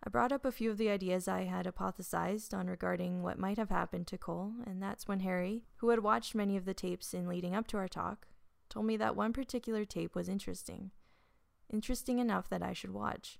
I 0.03 0.09
brought 0.09 0.31
up 0.31 0.45
a 0.45 0.51
few 0.51 0.71
of 0.71 0.77
the 0.77 0.89
ideas 0.89 1.27
I 1.27 1.43
had 1.43 1.65
hypothesized 1.65 2.53
on 2.53 2.67
regarding 2.67 3.21
what 3.21 3.37
might 3.37 3.57
have 3.57 3.69
happened 3.69 4.07
to 4.07 4.17
Cole, 4.17 4.53
and 4.65 4.81
that's 4.81 5.07
when 5.07 5.19
Harry, 5.19 5.65
who 5.77 5.89
had 5.89 5.99
watched 5.99 6.33
many 6.33 6.55
of 6.55 6.65
the 6.65 6.73
tapes 6.73 7.13
in 7.13 7.27
leading 7.27 7.53
up 7.53 7.67
to 7.67 7.77
our 7.77 7.89
talk, 7.89 8.27
told 8.69 8.85
me 8.85 8.97
that 8.97 9.15
one 9.15 9.33
particular 9.33 9.83
tape 9.83 10.15
was 10.15 10.29
interesting. 10.29 10.91
Interesting 11.71 12.17
enough 12.17 12.49
that 12.49 12.63
I 12.63 12.73
should 12.73 12.91
watch. 12.91 13.37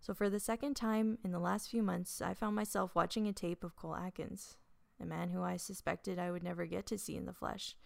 So, 0.00 0.14
for 0.14 0.30
the 0.30 0.38
second 0.38 0.74
time 0.74 1.18
in 1.24 1.32
the 1.32 1.40
last 1.40 1.70
few 1.70 1.82
months, 1.82 2.22
I 2.22 2.34
found 2.34 2.54
myself 2.54 2.94
watching 2.94 3.26
a 3.26 3.32
tape 3.32 3.64
of 3.64 3.74
Cole 3.74 3.96
Atkins, 3.96 4.56
a 5.00 5.06
man 5.06 5.30
who 5.30 5.42
I 5.42 5.56
suspected 5.56 6.18
I 6.18 6.30
would 6.30 6.42
never 6.42 6.66
get 6.66 6.86
to 6.86 6.98
see 6.98 7.16
in 7.16 7.26
the 7.26 7.32
flesh. 7.32 7.76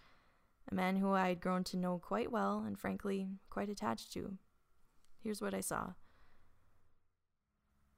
a 0.70 0.74
man 0.74 0.96
who 0.96 1.12
I 1.12 1.28
had 1.28 1.40
grown 1.40 1.64
to 1.64 1.76
know 1.76 1.98
quite 1.98 2.30
well 2.30 2.62
and 2.66 2.78
frankly 2.78 3.28
quite 3.50 3.68
attached 3.68 4.12
to. 4.12 4.36
Here's 5.20 5.40
what 5.40 5.54
I 5.54 5.60
saw. 5.60 5.92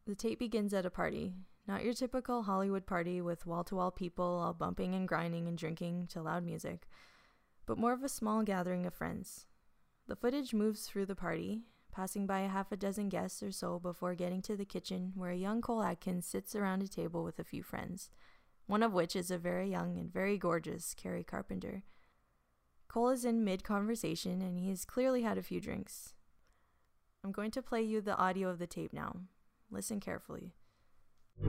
The 0.06 0.14
tape 0.14 0.38
begins 0.38 0.75
at 0.75 0.87
a 0.87 0.90
party, 0.90 1.35
not 1.66 1.85
your 1.85 1.94
typical 1.94 2.42
Hollywood 2.42 2.87
party 2.87 3.21
with 3.21 3.47
wall 3.47 3.64
to 3.64 3.76
wall 3.76 3.90
people 3.90 4.25
all 4.25 4.52
bumping 4.52 4.94
and 4.94 5.09
grinding 5.09 5.49
and 5.49 5.56
drinking 5.56 6.09
to 6.09 6.23
loud 6.23 6.44
music, 6.44 6.87
but 7.66 7.78
more 7.78 7.92
of 7.94 8.02
a 8.02 8.09
small 8.09 8.42
gathering 8.42 8.85
of 8.85 8.94
friends. 8.94 9.47
The 10.06 10.16
footage 10.16 10.52
moves 10.52 10.87
through 10.87 11.06
the 11.06 11.14
party, 11.14 11.62
passing 11.90 12.26
by 12.26 12.40
a 12.40 12.49
half 12.49 12.71
a 12.71 12.76
dozen 12.76 13.09
guests 13.09 13.42
or 13.42 13.50
so 13.50 13.78
before 13.78 14.14
getting 14.14 14.42
to 14.42 14.56
the 14.56 14.66
kitchen 14.66 15.12
where 15.14 15.30
a 15.30 15.37
young 15.37 15.62
Cole 15.62 15.83
Atkins 15.83 16.26
sits 16.26 16.54
around 16.54 16.83
a 16.83 16.88
table 16.88 17.25
with 17.25 17.38
a 17.38 17.44
few 17.44 17.62
friends, 17.62 18.11
one 18.66 18.83
of 18.83 18.92
which 18.92 19.14
is 19.14 19.30
a 19.30 19.38
very 19.38 19.71
young 19.71 19.99
and 19.99 20.12
very 20.12 20.38
gorgeous 20.38 20.94
Carrie 20.94 21.25
Carpenter. 21.25 21.83
Cole 22.88 23.11
is 23.11 23.25
in 23.25 23.44
mid 23.44 23.64
conversation 23.64 24.40
and 24.40 24.59
he 24.59 24.68
has 24.71 24.85
clearly 24.85 25.23
had 25.23 25.37
a 25.38 25.42
few 25.42 25.61
drinks. 25.61 26.14
I'm 27.25 27.33
going 27.33 27.50
to 27.52 27.62
play 27.62 27.83
you 27.83 28.00
the 28.00 28.16
audio 28.16 28.49
of 28.49 28.59
the 28.59 28.66
tape 28.66 28.92
now. 28.92 29.16
Listen 29.71 29.99
carefully. 30.00 30.54
I 31.42 31.49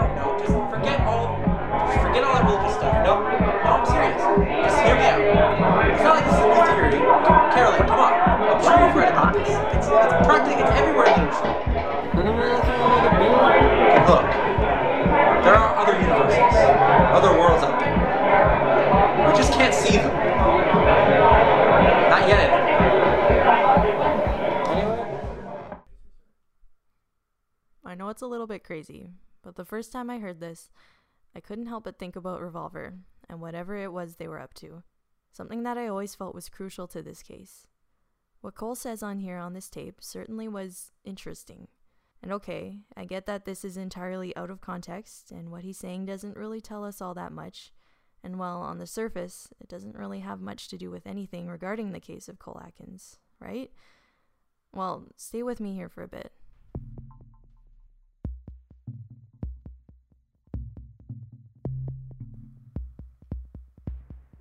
don't 0.00 0.14
know. 0.16 0.38
Just 0.38 0.52
forget 0.74 1.00
all, 1.02 1.38
just 1.86 2.00
forget 2.02 2.24
all 2.24 2.34
that 2.34 2.44
religious 2.44 2.74
stuff. 2.76 2.94
No, 3.04 3.22
no, 3.22 3.36
I'm 3.68 3.86
serious. 3.86 4.20
Just 4.64 4.78
hear 4.82 4.96
me 4.96 5.04
out. 5.06 5.20
It's 5.92 6.02
not 6.02 6.16
like 6.16 6.24
this 6.24 6.34
is 6.34 6.40
new 6.40 6.64
theory. 6.66 6.98
Caroline, 7.54 7.86
come 7.86 8.00
on. 8.00 8.12
I'm 8.12 8.60
sure 8.62 8.76
you've 8.86 8.96
read 8.96 9.12
about 9.12 9.32
this. 9.34 9.48
It's, 9.48 9.86
it's 9.86 10.26
practically, 10.26 10.62
it's 10.62 10.74
everywhere 10.74 11.06
in 11.06 11.14
literature. 11.22 11.68
Look, 14.08 14.24
there 15.48 15.56
are 15.56 15.76
other 15.76 15.98
universes, 15.98 16.38
other 16.38 17.38
worlds 17.38 17.64
out 17.64 17.80
there. 17.80 19.28
We 19.28 19.34
just 19.34 19.52
can't 19.54 19.74
see 19.74 19.96
them. 19.96 20.12
Not 22.10 22.28
yet. 22.28 22.50
Anyway. 24.68 25.80
I 27.82 27.94
know 27.94 28.10
it's 28.10 28.20
a 28.20 28.26
little 28.26 28.46
bit 28.46 28.62
crazy, 28.62 29.12
but 29.42 29.56
the 29.56 29.64
first 29.64 29.90
time 29.90 30.10
I 30.10 30.18
heard 30.18 30.40
this, 30.40 30.68
I 31.34 31.40
couldn't 31.40 31.66
help 31.66 31.84
but 31.84 31.98
think 31.98 32.14
about 32.14 32.42
Revolver 32.42 32.98
and 33.26 33.40
whatever 33.40 33.74
it 33.76 33.90
was 33.90 34.16
they 34.16 34.28
were 34.28 34.40
up 34.40 34.52
to. 34.54 34.82
Something 35.32 35.62
that 35.62 35.78
I 35.78 35.88
always 35.88 36.14
felt 36.14 36.34
was 36.34 36.50
crucial 36.50 36.86
to 36.88 37.00
this 37.02 37.22
case. 37.22 37.66
What 38.42 38.54
Cole 38.54 38.74
says 38.74 39.02
on 39.02 39.20
here 39.20 39.38
on 39.38 39.54
this 39.54 39.70
tape 39.70 39.96
certainly 40.00 40.46
was 40.46 40.92
interesting. 41.04 41.68
And 42.22 42.32
okay, 42.32 42.78
I 42.96 43.04
get 43.04 43.26
that 43.26 43.44
this 43.44 43.64
is 43.64 43.76
entirely 43.76 44.36
out 44.36 44.50
of 44.50 44.60
context, 44.60 45.30
and 45.30 45.50
what 45.50 45.62
he's 45.62 45.78
saying 45.78 46.06
doesn't 46.06 46.36
really 46.36 46.60
tell 46.60 46.84
us 46.84 47.00
all 47.00 47.14
that 47.14 47.32
much. 47.32 47.72
And 48.24 48.38
while 48.38 48.58
on 48.58 48.78
the 48.78 48.86
surface, 48.86 49.48
it 49.60 49.68
doesn't 49.68 49.96
really 49.96 50.20
have 50.20 50.40
much 50.40 50.68
to 50.68 50.76
do 50.76 50.90
with 50.90 51.06
anything 51.06 51.46
regarding 51.46 51.92
the 51.92 52.00
case 52.00 52.28
of 52.28 52.38
Cole 52.38 52.60
Atkins, 52.64 53.18
right? 53.40 53.70
Well, 54.74 55.06
stay 55.16 55.42
with 55.42 55.60
me 55.60 55.74
here 55.74 55.88
for 55.88 56.02
a 56.02 56.08
bit. 56.08 56.32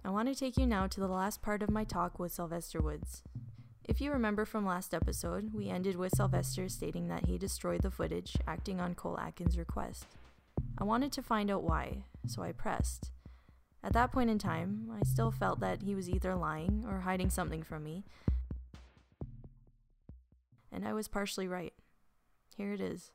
I 0.04 0.10
want 0.10 0.30
to 0.30 0.36
take 0.36 0.58
you 0.58 0.66
now 0.66 0.88
to 0.88 1.00
the 1.00 1.08
last 1.08 1.42
part 1.42 1.62
of 1.62 1.70
my 1.70 1.84
talk 1.84 2.18
with 2.18 2.32
Sylvester 2.32 2.82
Woods. 2.82 3.24
If 3.88 4.02
you 4.02 4.12
remember 4.12 4.44
from 4.44 4.66
last 4.66 4.94
episode, 4.94 5.54
we 5.54 5.70
ended 5.70 5.96
with 5.96 6.14
Sylvester 6.14 6.68
stating 6.68 7.08
that 7.08 7.26
he 7.26 7.38
destroyed 7.38 7.84
the 7.84 7.90
footage, 7.90 8.36
acting 8.46 8.82
on 8.82 8.96
Cole 8.96 9.18
Atkins' 9.18 9.58
request. 9.58 10.06
I 10.78 10.84
wanted 10.84 11.14
to 11.14 11.22
find 11.22 11.50
out 11.50 11.64
why, 11.64 12.04
so 12.26 12.42
I 12.42 12.52
pressed. 12.52 13.12
At 13.82 13.94
that 13.94 14.12
point 14.12 14.30
in 14.30 14.40
time, 14.40 14.92
I 14.94 15.06
still 15.06 15.32
felt 15.32 15.62
that 15.62 15.84
he 15.84 15.96
was 15.96 16.10
either 16.10 16.36
lying 16.36 16.84
or 16.86 17.00
hiding 17.00 17.30
something 17.30 17.64
from 17.64 17.86
me, 17.86 18.04
and 20.70 20.86
I 20.86 20.92
was 20.92 21.08
partially 21.08 21.48
right. 21.48 21.74
Here 22.58 22.74
it 22.74 22.82
is. 22.82 23.12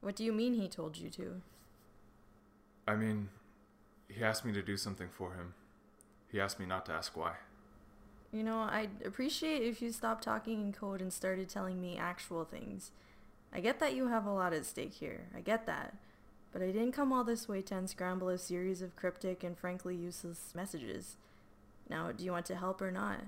What 0.00 0.16
do 0.16 0.24
you 0.24 0.32
mean 0.32 0.54
he 0.54 0.66
told 0.66 0.96
you 0.96 1.10
to? 1.10 1.42
I 2.88 2.96
mean, 2.96 3.28
he 4.08 4.24
asked 4.24 4.44
me 4.44 4.52
to 4.52 4.62
do 4.62 4.76
something 4.76 5.08
for 5.10 5.34
him. 5.34 5.54
He 6.32 6.40
asked 6.40 6.58
me 6.58 6.66
not 6.66 6.86
to 6.86 6.92
ask 6.92 7.16
why. 7.16 7.34
You 8.32 8.42
know, 8.42 8.60
I'd 8.60 8.90
appreciate 9.04 9.62
if 9.62 9.80
you 9.80 9.90
stopped 9.90 10.24
talking 10.24 10.60
in 10.60 10.72
code 10.72 11.00
and 11.00 11.12
started 11.12 11.48
telling 11.48 11.80
me 11.80 11.96
actual 11.96 12.44
things. 12.44 12.90
I 13.52 13.60
get 13.60 13.80
that 13.80 13.94
you 13.94 14.08
have 14.08 14.26
a 14.26 14.32
lot 14.32 14.52
at 14.52 14.66
stake 14.66 14.94
here. 14.94 15.28
I 15.34 15.40
get 15.40 15.66
that. 15.66 15.94
But 16.52 16.62
I 16.62 16.66
didn't 16.66 16.92
come 16.92 17.12
all 17.12 17.24
this 17.24 17.48
way 17.48 17.62
to 17.62 17.76
unscramble 17.76 18.28
a 18.28 18.38
series 18.38 18.82
of 18.82 18.96
cryptic 18.96 19.42
and 19.42 19.56
frankly 19.56 19.96
useless 19.96 20.52
messages. 20.54 21.16
Now, 21.88 22.12
do 22.12 22.24
you 22.24 22.32
want 22.32 22.46
to 22.46 22.56
help 22.56 22.82
or 22.82 22.90
not? 22.90 23.20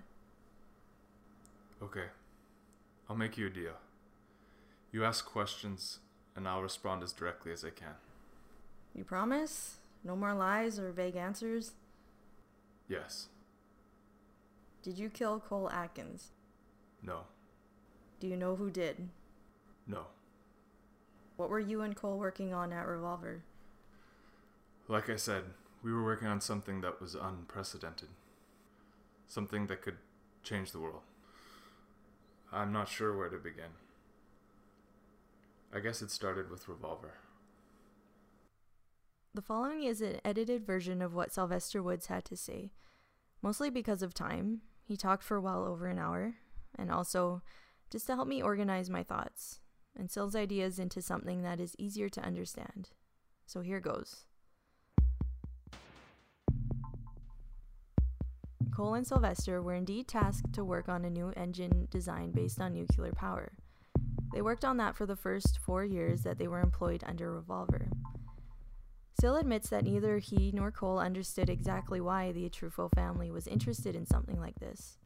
Okay. 1.82 2.06
I'll 3.08 3.16
make 3.16 3.38
you 3.38 3.46
a 3.46 3.50
deal. 3.50 3.72
You 4.92 5.04
ask 5.04 5.24
questions, 5.24 6.00
and 6.36 6.46
I'll 6.46 6.62
respond 6.62 7.02
as 7.02 7.12
directly 7.12 7.52
as 7.52 7.64
I 7.64 7.70
can. 7.70 7.94
You 8.94 9.04
promise? 9.04 9.78
No 10.04 10.16
more 10.16 10.34
lies 10.34 10.78
or 10.78 10.90
vague 10.92 11.16
answers? 11.16 11.72
Yes. 12.88 13.28
Did 14.82 14.98
you 14.98 15.10
kill 15.10 15.40
Cole 15.40 15.70
Atkins? 15.70 16.32
No. 17.02 17.20
Do 18.18 18.26
you 18.26 18.36
know 18.36 18.56
who 18.56 18.70
did? 18.70 19.08
No. 19.86 20.06
What 21.36 21.50
were 21.50 21.60
you 21.60 21.82
and 21.82 21.94
Cole 21.94 22.18
working 22.18 22.52
on 22.52 22.72
at 22.72 22.86
Revolver? 22.86 23.42
Like 24.88 25.08
I 25.08 25.16
said, 25.16 25.44
we 25.82 25.92
were 25.92 26.04
working 26.04 26.28
on 26.28 26.40
something 26.40 26.80
that 26.80 27.00
was 27.00 27.14
unprecedented. 27.14 28.08
Something 29.28 29.66
that 29.68 29.82
could 29.82 29.96
change 30.42 30.72
the 30.72 30.80
world. 30.80 31.02
I'm 32.52 32.72
not 32.72 32.88
sure 32.88 33.16
where 33.16 33.28
to 33.28 33.38
begin. 33.38 33.72
I 35.72 35.80
guess 35.80 36.02
it 36.02 36.10
started 36.10 36.50
with 36.50 36.68
Revolver. 36.68 37.14
The 39.32 39.42
following 39.42 39.84
is 39.84 40.00
an 40.00 40.20
edited 40.24 40.66
version 40.66 41.00
of 41.00 41.14
what 41.14 41.32
Sylvester 41.32 41.82
Woods 41.82 42.06
had 42.06 42.24
to 42.24 42.36
say. 42.36 42.72
Mostly 43.40 43.70
because 43.70 44.02
of 44.02 44.12
time, 44.12 44.62
he 44.90 44.96
talked 44.96 45.22
for 45.22 45.40
well 45.40 45.64
over 45.64 45.86
an 45.86 46.00
hour, 46.00 46.34
and 46.76 46.90
also 46.90 47.42
just 47.92 48.08
to 48.08 48.16
help 48.16 48.26
me 48.26 48.42
organize 48.42 48.90
my 48.90 49.04
thoughts 49.04 49.60
and 49.96 50.10
Syl's 50.10 50.34
ideas 50.34 50.80
into 50.80 51.00
something 51.00 51.42
that 51.44 51.60
is 51.60 51.76
easier 51.78 52.08
to 52.08 52.20
understand. 52.20 52.88
So 53.46 53.60
here 53.60 53.78
goes. 53.78 54.24
Cole 58.74 58.94
and 58.94 59.06
Sylvester 59.06 59.62
were 59.62 59.76
indeed 59.76 60.08
tasked 60.08 60.52
to 60.54 60.64
work 60.64 60.88
on 60.88 61.04
a 61.04 61.10
new 61.10 61.32
engine 61.36 61.86
design 61.88 62.32
based 62.32 62.60
on 62.60 62.74
nuclear 62.74 63.12
power. 63.12 63.52
They 64.34 64.42
worked 64.42 64.64
on 64.64 64.78
that 64.78 64.96
for 64.96 65.06
the 65.06 65.14
first 65.14 65.60
four 65.64 65.84
years 65.84 66.22
that 66.22 66.36
they 66.36 66.48
were 66.48 66.60
employed 66.60 67.04
under 67.06 67.32
Revolver. 67.32 67.90
Syl 69.18 69.36
admits 69.36 69.68
that 69.68 69.84
neither 69.84 70.18
he 70.18 70.50
nor 70.52 70.70
Cole 70.70 70.98
understood 70.98 71.50
exactly 71.50 72.00
why 72.00 72.32
the 72.32 72.48
Truffaut 72.48 72.94
family 72.94 73.30
was 73.30 73.46
interested 73.46 73.94
in 73.94 74.06
something 74.06 74.40
like 74.40 74.58
this. 74.60 74.98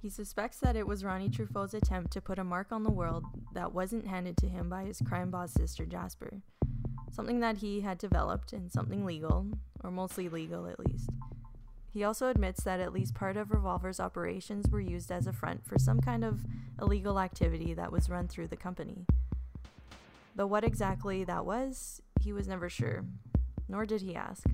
He 0.00 0.08
suspects 0.08 0.58
that 0.60 0.76
it 0.76 0.86
was 0.86 1.04
Ronnie 1.04 1.28
Truffaut's 1.28 1.74
attempt 1.74 2.12
to 2.12 2.20
put 2.20 2.38
a 2.38 2.44
mark 2.44 2.70
on 2.70 2.84
the 2.84 2.90
world 2.90 3.24
that 3.54 3.72
wasn't 3.72 4.06
handed 4.06 4.36
to 4.38 4.48
him 4.48 4.68
by 4.68 4.84
his 4.84 5.00
crime 5.00 5.30
boss 5.30 5.52
sister 5.52 5.84
Jasper. 5.84 6.40
Something 7.10 7.40
that 7.40 7.58
he 7.58 7.80
had 7.80 7.98
developed 7.98 8.52
and 8.52 8.70
something 8.70 9.04
legal, 9.04 9.48
or 9.82 9.90
mostly 9.90 10.28
legal 10.28 10.66
at 10.66 10.78
least. 10.78 11.10
He 11.90 12.04
also 12.04 12.28
admits 12.28 12.62
that 12.62 12.80
at 12.80 12.92
least 12.92 13.14
part 13.14 13.36
of 13.36 13.50
Revolver's 13.50 13.98
operations 13.98 14.70
were 14.70 14.80
used 14.80 15.10
as 15.10 15.26
a 15.26 15.32
front 15.32 15.66
for 15.66 15.78
some 15.78 16.00
kind 16.00 16.22
of 16.22 16.44
illegal 16.80 17.18
activity 17.18 17.74
that 17.74 17.90
was 17.90 18.08
run 18.08 18.28
through 18.28 18.48
the 18.48 18.56
company. 18.56 19.04
Though 20.36 20.46
what 20.46 20.62
exactly 20.62 21.24
that 21.24 21.44
was, 21.44 22.00
he 22.20 22.32
was 22.32 22.48
never 22.48 22.68
sure, 22.68 23.04
nor 23.68 23.86
did 23.86 24.02
he 24.02 24.14
ask. 24.14 24.44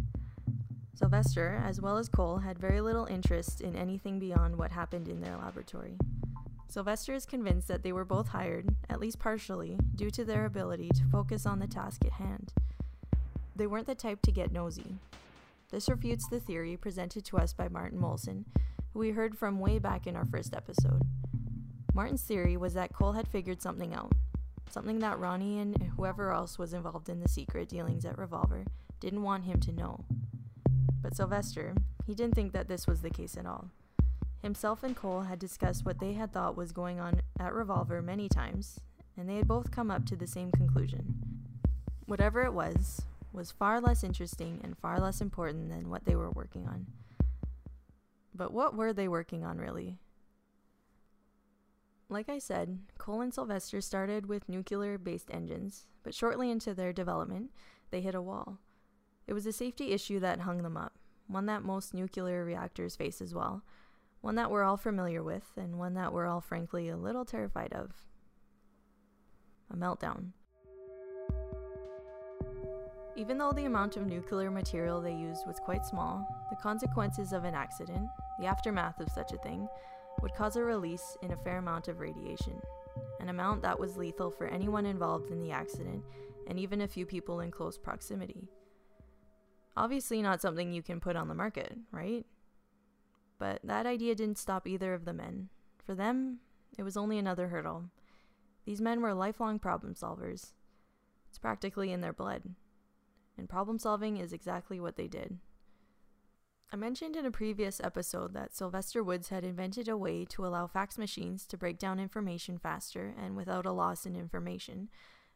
Sylvester, 0.95 1.61
as 1.65 1.81
well 1.81 1.99
as 1.99 2.09
Cole, 2.09 2.39
had 2.39 2.59
very 2.59 2.81
little 2.81 3.07
interest 3.07 3.61
in 3.61 3.75
anything 3.75 4.19
beyond 4.19 4.57
what 4.57 4.71
happened 4.71 5.09
in 5.09 5.21
their 5.21 5.37
laboratory. 5.37 5.97
Sylvester 6.69 7.15
is 7.15 7.27
convinced 7.27 7.69
that 7.69 7.83
they 7.83 7.93
were 7.93 8.05
both 8.05 8.29
hired, 8.29 8.75
at 8.89 9.01
least 9.01 9.19
partially, 9.19 9.77
due 9.95 10.11
to 10.11 10.25
their 10.25 10.45
ability 10.45 10.91
to 10.95 11.05
focus 11.05 11.47
on 11.47 11.59
the 11.59 11.67
task 11.67 12.05
at 12.05 12.13
hand. 12.13 12.53
They 13.57 13.67
weren't 13.67 13.87
the 13.87 13.95
type 13.95 14.23
to 14.23 14.33
get 14.33 14.53
nosy. 14.53 14.97
This 15.71 15.89
refutes 15.89 16.29
the 16.29 16.41
theory 16.41 16.77
presented 16.77 17.25
to 17.27 17.39
us 17.39 17.53
by 17.53 17.69
Martin 17.69 18.01
Molson, 18.01 18.45
who 18.93 19.01
we 19.01 19.11
heard 19.11 19.37
from 19.37 19.59
way 19.59 19.79
back 19.79 20.07
in 20.07 20.17
our 20.17 20.25
first 20.25 20.55
episode. 20.55 21.03
Martin's 21.93 22.23
theory 22.23 22.57
was 22.57 22.75
that 22.75 22.93
Cole 22.93 23.13
had 23.13 23.29
figured 23.29 23.63
something 23.63 23.95
out, 23.95 24.13
something 24.71 24.99
that 25.01 25.19
Ronnie 25.19 25.59
and 25.59 25.91
whoever 25.97 26.33
else 26.33 26.59
was 26.59 26.73
involved 26.73 27.09
in 27.09 27.21
the 27.21 27.29
secret 27.29 27.69
dealings 27.69 28.05
at 28.05 28.19
Revolver 28.19 28.65
didn't 29.01 29.23
want 29.23 29.45
him 29.45 29.61
to 29.61 29.73
know. 29.73 30.05
But 31.03 31.17
Sylvester, 31.17 31.75
he 32.07 32.15
didn't 32.15 32.35
think 32.35 32.53
that 32.53 32.69
this 32.69 32.87
was 32.87 33.03
the 33.03 33.11
case 33.11 33.37
at 33.37 33.47
all. 33.47 33.71
Himself 34.43 34.83
and 34.83 34.95
Cole 34.95 35.23
had 35.23 35.39
discussed 35.39 35.85
what 35.85 36.01
they 36.01 36.13
had 36.13 36.33
thought 36.33 36.57
was 36.57 36.73
going 36.73 37.01
on 37.01 37.21
at 37.39 37.55
Revolver 37.55 38.03
many 38.03 38.29
times, 38.29 38.79
and 39.17 39.29
they 39.29 39.37
had 39.37 39.49
both 39.49 39.71
come 39.71 39.91
up 39.91 40.05
to 40.07 40.17
the 40.17 40.27
same 40.27 40.51
conclusion. 40.53 41.15
Whatever 42.07 42.43
it 42.43 42.53
was, 42.53 43.03
was 43.33 43.51
far 43.51 43.81
less 43.81 44.05
interesting 44.05 44.61
and 44.63 44.79
far 44.79 45.01
less 45.01 45.21
important 45.21 45.69
than 45.69 45.89
what 45.89 46.05
they 46.05 46.15
were 46.15 46.31
working 46.31 46.67
on. 46.67 46.87
But 48.35 48.53
what 48.53 48.77
were 48.77 48.93
they 48.93 49.09
working 49.09 49.45
on, 49.45 49.59
really? 49.59 49.99
Like 52.09 52.29
I 52.29 52.39
said, 52.39 52.79
Cole 52.99 53.23
and 53.23 53.33
Sylvester 53.33 53.81
started 53.81 54.27
with 54.27 54.49
nuclear 54.49 54.99
based 54.99 55.31
engines, 55.31 55.87
but 56.03 56.15
shortly 56.15 56.51
into 56.51 56.75
their 56.75 56.93
development, 56.93 57.51
they 57.91 58.03
hit 58.03 58.15
a 58.15 58.23
wall. 58.23 58.59
It 59.27 59.33
was 59.33 59.47
a 59.47 59.53
safety 59.53 59.93
issue 59.93 60.21
that 60.21 60.41
hung 60.41 60.63
them 60.63 60.77
up, 60.77 60.99
one 61.27 61.47
that 61.47 61.65
most 61.65 61.95
nuclear 61.95 62.45
reactors 62.45 62.95
face 62.95 63.23
as 63.23 63.35
well, 63.35 63.63
one 64.21 64.35
that 64.35 64.51
we're 64.51 64.65
all 64.65 64.77
familiar 64.77 65.23
with, 65.23 65.51
and 65.57 65.79
one 65.79 65.95
that 65.95 66.13
we're 66.13 66.27
all 66.27 66.43
frankly 66.43 66.89
a 66.89 66.97
little 66.97 67.25
terrified 67.25 67.73
of. 67.73 67.91
A 69.71 69.77
meltdown. 69.77 70.33
Even 73.17 73.39
though 73.39 73.53
the 73.53 73.65
amount 73.65 73.97
of 73.97 74.07
nuclear 74.07 74.51
material 74.51 75.01
they 75.01 75.15
used 75.15 75.47
was 75.47 75.61
quite 75.61 75.87
small, 75.87 76.27
the 76.51 76.57
consequences 76.57 77.33
of 77.33 77.45
an 77.45 77.55
accident, 77.55 78.09
the 78.41 78.47
aftermath 78.47 79.01
of 79.01 79.09
such 79.09 79.33
a 79.33 79.39
thing, 79.39 79.69
would 80.23 80.35
cause 80.35 80.57
a 80.57 80.63
release 80.63 81.17
in 81.23 81.33
a 81.33 81.37
fair 81.37 81.59
amount 81.59 81.89
of 81.89 82.01
radiation, 82.01 82.61
an 83.21 83.29
amount 83.29 83.63
that 83.63 83.79
was 83.79 83.97
lethal 83.97 84.31
for 84.31 84.47
anyone 84.47 84.87
involved 84.87 85.31
in 85.31 85.41
the 85.41 85.51
accident 85.51 86.03
and 86.47 86.59
even 86.59 86.81
a 86.81 86.89
few 86.89 87.07
people 87.07 87.41
in 87.41 87.51
close 87.51 87.79
proximity. 87.79 88.49
Obviously, 89.77 90.23
not 90.23 90.41
something 90.41 90.73
you 90.73 90.83
can 90.83 91.01
put 91.01 91.17
on 91.17 91.29
the 91.29 91.35
market, 91.35 91.77
right? 91.91 92.25
But 93.39 93.61
that 93.65 93.87
idea 93.87 94.15
didn't 94.15 94.39
stop 94.39 94.67
either 94.67 94.95
of 94.95 95.05
the 95.05 95.13
men. 95.13 95.49
For 95.85 95.95
them, 95.95 96.39
it 96.79 96.83
was 96.83 96.97
only 96.97 97.19
another 97.19 97.49
hurdle. 97.49 97.91
These 98.65 98.81
men 98.81 99.01
were 99.01 99.15
lifelong 99.15 99.59
problem 99.59 99.95
solvers. 99.95 100.53
It's 101.29 101.39
practically 101.39 101.93
in 101.93 102.01
their 102.01 102.13
blood 102.13 102.43
and 103.37 103.49
problem 103.49 103.79
solving 103.79 104.17
is 104.17 104.33
exactly 104.33 104.81
what 104.81 104.97
they 104.97 105.09
did. 105.09 105.39
I 106.75 106.77
mentioned 106.77 107.15
in 107.15 107.25
a 107.25 107.31
previous 107.31 107.81
episode 107.85 108.35
that 108.35 108.53
Sylvester 108.53 109.05
Woods 109.05 109.29
had 109.29 109.45
invented 109.45 109.87
a 109.87 109.97
way 109.97 110.25
to 110.25 110.45
allow 110.45 110.67
fax 110.67 110.99
machines 110.99 111.47
to 111.47 111.57
break 111.57 111.79
down 111.79 112.01
information 112.01 112.59
faster 112.59 113.15
and 113.17 113.37
without 113.37 113.65
a 113.65 113.71
loss 113.71 114.07
in 114.07 114.17
information, 114.17 114.89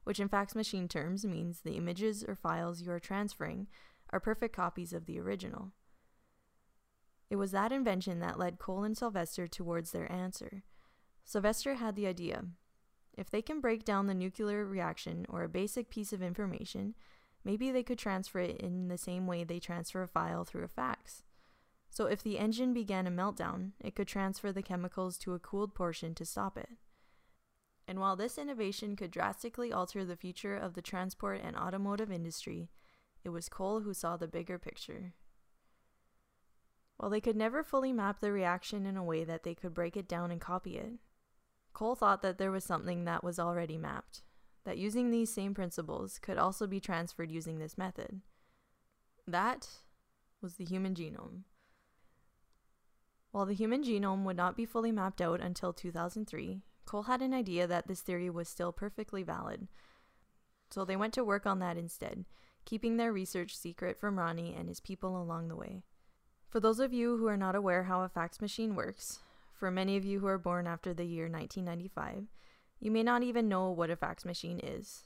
which 0.03 0.19
in 0.19 0.29
fax 0.29 0.57
machine 0.57 0.89
terms 0.89 1.25
means 1.25 1.61
the 1.61 1.77
images 1.77 2.25
or 2.27 2.35
files 2.35 2.83
you 2.83 2.91
are 2.91 2.99
transferring 2.99 3.69
are 4.11 4.19
perfect 4.19 4.57
copies 4.57 4.93
of 4.93 5.07
the 5.07 5.21
original. 5.21 5.71
It 7.31 7.37
was 7.37 7.53
that 7.53 7.71
invention 7.71 8.19
that 8.19 8.41
led 8.41 8.59
Cole 8.59 8.83
and 8.83 8.99
Sylvester 8.99 9.47
towards 9.47 9.93
their 9.93 10.11
answer. 10.11 10.65
Sylvester 11.25 11.75
had 11.75 11.95
the 11.95 12.09
idea 12.09 12.47
if 13.17 13.31
they 13.31 13.43
can 13.43 13.61
break 13.61 13.85
down 13.85 14.09
the 14.09 14.13
nuclear 14.13 14.65
reaction 14.65 15.25
or 15.29 15.45
a 15.45 15.49
basic 15.49 15.89
piece 15.89 16.13
of 16.13 16.21
information, 16.21 16.97
maybe 17.45 17.71
they 17.71 17.85
could 17.85 17.99
transfer 17.99 18.41
it 18.41 18.57
in 18.57 18.89
the 18.89 18.99
same 18.99 19.29
way 19.29 19.45
they 19.45 19.61
transfer 19.61 20.03
a 20.03 20.09
file 20.09 20.45
through 20.45 20.65
a 20.65 20.69
fax. 20.69 21.23
So 21.91 22.07
if 22.07 22.23
the 22.23 22.39
engine 22.39 22.73
began 22.73 23.07
a 23.07 23.11
meltdown, 23.11 23.73
it 23.81 23.95
could 23.95 24.09
transfer 24.09 24.53
the 24.53 24.63
chemicals 24.63 25.19
to 25.19 25.35
a 25.35 25.39
cooled 25.39 25.75
portion 25.75 26.15
to 26.15 26.25
stop 26.25 26.57
it. 26.57 26.71
And 27.87 27.99
while 27.99 28.17
this 28.17 28.37
innovation 28.37 28.97
could 28.97 29.11
drastically 29.11 29.73
alter 29.73 30.05
the 30.05 30.17
future 30.17 30.55
of 30.55 30.75
the 30.75 30.83
transport 30.83 31.41
and 31.43 31.57
automotive 31.57 32.13
industry, 32.13 32.69
it 33.25 33.31
was 33.31 33.49
Cole 33.49 33.81
who 33.81 33.95
saw 33.95 34.17
the 34.17 34.29
bigger 34.29 34.59
picture. 34.59 35.15
While 36.99 37.11
they 37.11 37.21
could 37.21 37.37
never 37.37 37.63
fully 37.63 37.93
map 37.93 38.21
the 38.21 38.33
reaction 38.33 38.85
in 38.85 38.97
a 38.97 39.05
way 39.05 39.25
that 39.25 39.43
they 39.43 39.55
could 39.55 39.73
break 39.73 39.97
it 39.97 40.09
down 40.09 40.31
and 40.31 40.41
copy 40.41 40.77
it, 40.77 40.93
Cole 41.73 41.95
thought 41.95 42.23
that 42.23 42.39
there 42.39 42.51
was 42.51 42.65
something 42.65 43.05
that 43.05 43.25
was 43.25 43.39
already 43.39 43.79
mapped, 43.79 44.23
that 44.65 44.79
using 44.79 45.11
these 45.11 45.33
same 45.33 45.55
principles 45.55 46.19
could 46.19 46.37
also 46.37 46.67
be 46.67 46.81
transferred 46.81 47.31
using 47.31 47.59
this 47.59 47.79
method. 47.79 48.21
That 49.27 49.69
was 50.43 50.57
the 50.57 50.65
human 50.65 50.95
genome. 50.95 51.45
While 53.31 53.47
the 53.47 53.55
human 53.55 53.85
genome 53.85 54.25
would 54.25 54.37
not 54.37 54.57
be 54.57 54.65
fully 54.65 54.93
mapped 54.93 55.21
out 55.21 55.41
until 55.41 55.73
2003, 55.73 56.63
Cole 56.87 57.03
had 57.03 57.21
an 57.21 57.35
idea 57.35 57.67
that 57.67 57.87
this 57.87 58.01
theory 58.01 58.31
was 58.31 58.49
still 58.49 58.73
perfectly 58.73 59.23
valid. 59.23 59.69
So 60.71 60.85
they 60.85 60.97
went 60.97 61.15
to 61.15 61.25
work 61.25 61.47
on 61.47 61.59
that 61.59 61.77
instead, 61.77 62.25
keeping 62.65 62.97
their 62.97 63.13
research 63.13 63.57
secret 63.57 63.99
from 63.99 64.19
Ronnie 64.19 64.55
and 64.59 64.69
his 64.69 64.81
people 64.81 65.21
along 65.21 65.49
the 65.49 65.57
way. 65.57 65.83
For 66.49 66.61
those 66.61 66.81
of 66.81 66.95
you 66.95 67.19
who 67.19 67.27
are 67.27 67.37
not 67.37 67.55
aware 67.55 67.85
how 67.85 68.03
a 68.03 68.09
fax 68.09 68.41
machine 68.41 68.75
works, 68.75 69.21
for 69.53 69.71
many 69.71 69.97
of 69.97 70.05
you 70.05 70.21
who 70.21 70.27
are 70.27 70.39
born 70.39 70.67
after 70.67 70.95
the 70.95 71.05
year 71.05 71.25
1995, 71.25 72.29
you 72.81 72.91
may 72.91 73.03
not 73.03 73.23
even 73.23 73.49
know 73.49 73.71
what 73.71 73.91
a 73.91 73.97
fax 73.97 74.25
machine 74.25 74.61
is. 74.63 75.05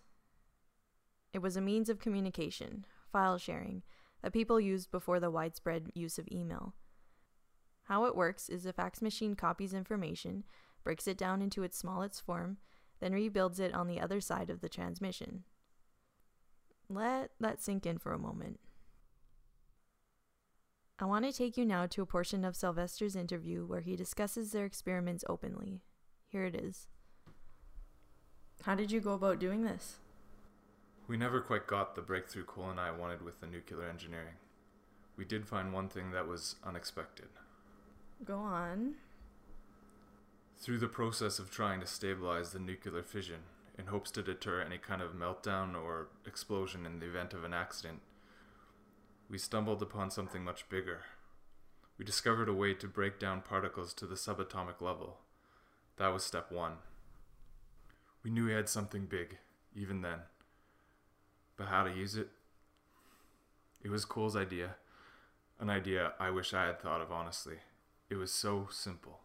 It 1.33 1.41
was 1.41 1.57
a 1.57 1.61
means 1.61 1.89
of 1.89 1.99
communication, 1.99 2.85
file 3.11 3.39
sharing, 3.39 3.83
that 4.23 4.33
people 4.33 4.61
used 4.61 4.91
before 4.91 5.19
the 5.19 5.31
widespread 5.31 5.91
use 5.95 6.19
of 6.19 6.29
email. 6.31 6.75
How 7.85 8.05
it 8.05 8.17
works 8.17 8.49
is 8.49 8.65
a 8.65 8.73
fax 8.73 9.03
machine 9.03 9.35
copies 9.35 9.75
information, 9.75 10.45
breaks 10.85 11.07
it 11.07 11.19
down 11.19 11.43
into 11.43 11.63
its 11.63 11.79
smallest 11.79 12.25
form, 12.25 12.59
then 13.01 13.13
rebuilds 13.13 13.59
it 13.59 13.75
on 13.75 13.89
the 13.89 14.01
other 14.01 14.21
side 14.21 14.51
of 14.51 14.61
the 14.61 14.69
transmission. 14.69 15.45
Let 16.89 17.31
that 17.41 17.61
sink 17.61 17.87
in 17.87 17.99
for 17.99 18.13
a 18.13 18.19
moment. 18.19 18.61
I 20.99 21.05
want 21.05 21.25
to 21.25 21.33
take 21.33 21.57
you 21.57 21.65
now 21.65 21.87
to 21.87 22.03
a 22.03 22.07
portion 22.07 22.45
of 22.45 22.55
Sylvester's 22.55 23.17
interview 23.17 23.65
where 23.67 23.81
he 23.81 23.97
discusses 23.97 24.53
their 24.53 24.65
experiments 24.65 25.25
openly. 25.29 25.81
Here 26.29 26.45
it 26.45 26.55
is. 26.55 26.87
How 28.63 28.77
did 28.77 28.93
you 28.93 29.01
go 29.01 29.15
about 29.15 29.41
doing 29.41 29.65
this? 29.65 29.97
We 31.09 31.17
never 31.17 31.41
quite 31.41 31.67
got 31.67 31.97
the 31.97 32.03
breakthrough 32.03 32.45
Cole 32.45 32.71
and 32.71 32.79
I 32.79 32.93
wanted 32.93 33.23
with 33.23 33.41
the 33.41 33.49
nuclear 33.49 33.89
engineering. 33.89 34.35
We 35.17 35.25
did 35.25 35.49
find 35.49 35.73
one 35.73 35.89
thing 35.89 36.13
that 36.13 36.29
was 36.29 36.55
unexpected. 36.63 37.27
Go 38.25 38.39
on. 38.39 38.95
Through 40.57 40.79
the 40.79 40.87
process 40.87 41.41
of 41.41 41.51
trying 41.51 41.81
to 41.81 41.87
stabilize 41.87 42.53
the 42.53 42.61
nuclear 42.61 43.03
fission 43.03 43.41
in 43.77 43.87
hopes 43.87 44.13
to 44.13 44.23
deter 44.23 44.61
any 44.61 44.79
kind 44.79 45.03
of 45.03 45.13
meltdown 45.13 45.75
or 45.75 46.07
explosion 46.25 46.87
in 46.87 47.01
the 47.01 47.07
event 47.07 47.35
of 47.35 47.43
an 47.43 47.53
accident, 47.53 48.01
we 49.29 49.39
stumbled 49.39 49.83
upon 49.83 50.11
something 50.11 50.45
much 50.45 50.69
bigger. 50.69 51.01
We 51.99 52.05
discovered 52.05 52.49
a 52.49 52.55
way 52.55 52.75
to 52.75 52.87
break 52.87 53.19
down 53.19 53.41
particles 53.41 53.93
to 53.95 54.07
the 54.07 54.15
subatomic 54.15 54.81
level. 54.81 55.19
That 55.97 56.13
was 56.13 56.23
step 56.23 56.53
one. 56.53 56.75
We 58.23 58.31
knew 58.31 58.47
we 58.47 58.53
had 58.53 58.69
something 58.69 59.07
big, 59.07 59.39
even 59.75 60.03
then. 60.03 60.21
But 61.57 61.69
how 61.69 61.83
to 61.83 61.93
use 61.93 62.15
it? 62.15 62.29
It 63.83 63.91
was 63.91 64.05
Cole's 64.05 64.37
idea. 64.37 64.77
An 65.59 65.71
idea 65.71 66.13
I 66.21 66.31
wish 66.31 66.55
I 66.55 66.67
had 66.67 66.81
thought 66.81 67.01
of, 67.01 67.11
honestly. 67.11 67.57
It 68.13 68.19
was 68.19 68.31
so 68.31 68.69
simple. 68.71 69.21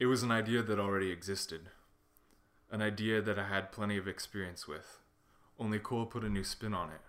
It 0.00 0.06
was 0.06 0.22
an 0.22 0.30
idea 0.30 0.62
that 0.62 0.78
already 0.78 1.10
existed. 1.10 1.68
An 2.70 2.80
idea 2.80 3.20
that 3.20 3.38
I 3.38 3.46
had 3.48 3.70
plenty 3.70 3.98
of 3.98 4.08
experience 4.08 4.66
with. 4.66 5.00
Only 5.58 5.78
Cole 5.78 6.06
put 6.06 6.24
a 6.24 6.30
new 6.30 6.42
spin 6.42 6.72
on 6.72 6.88
it. 6.88 7.02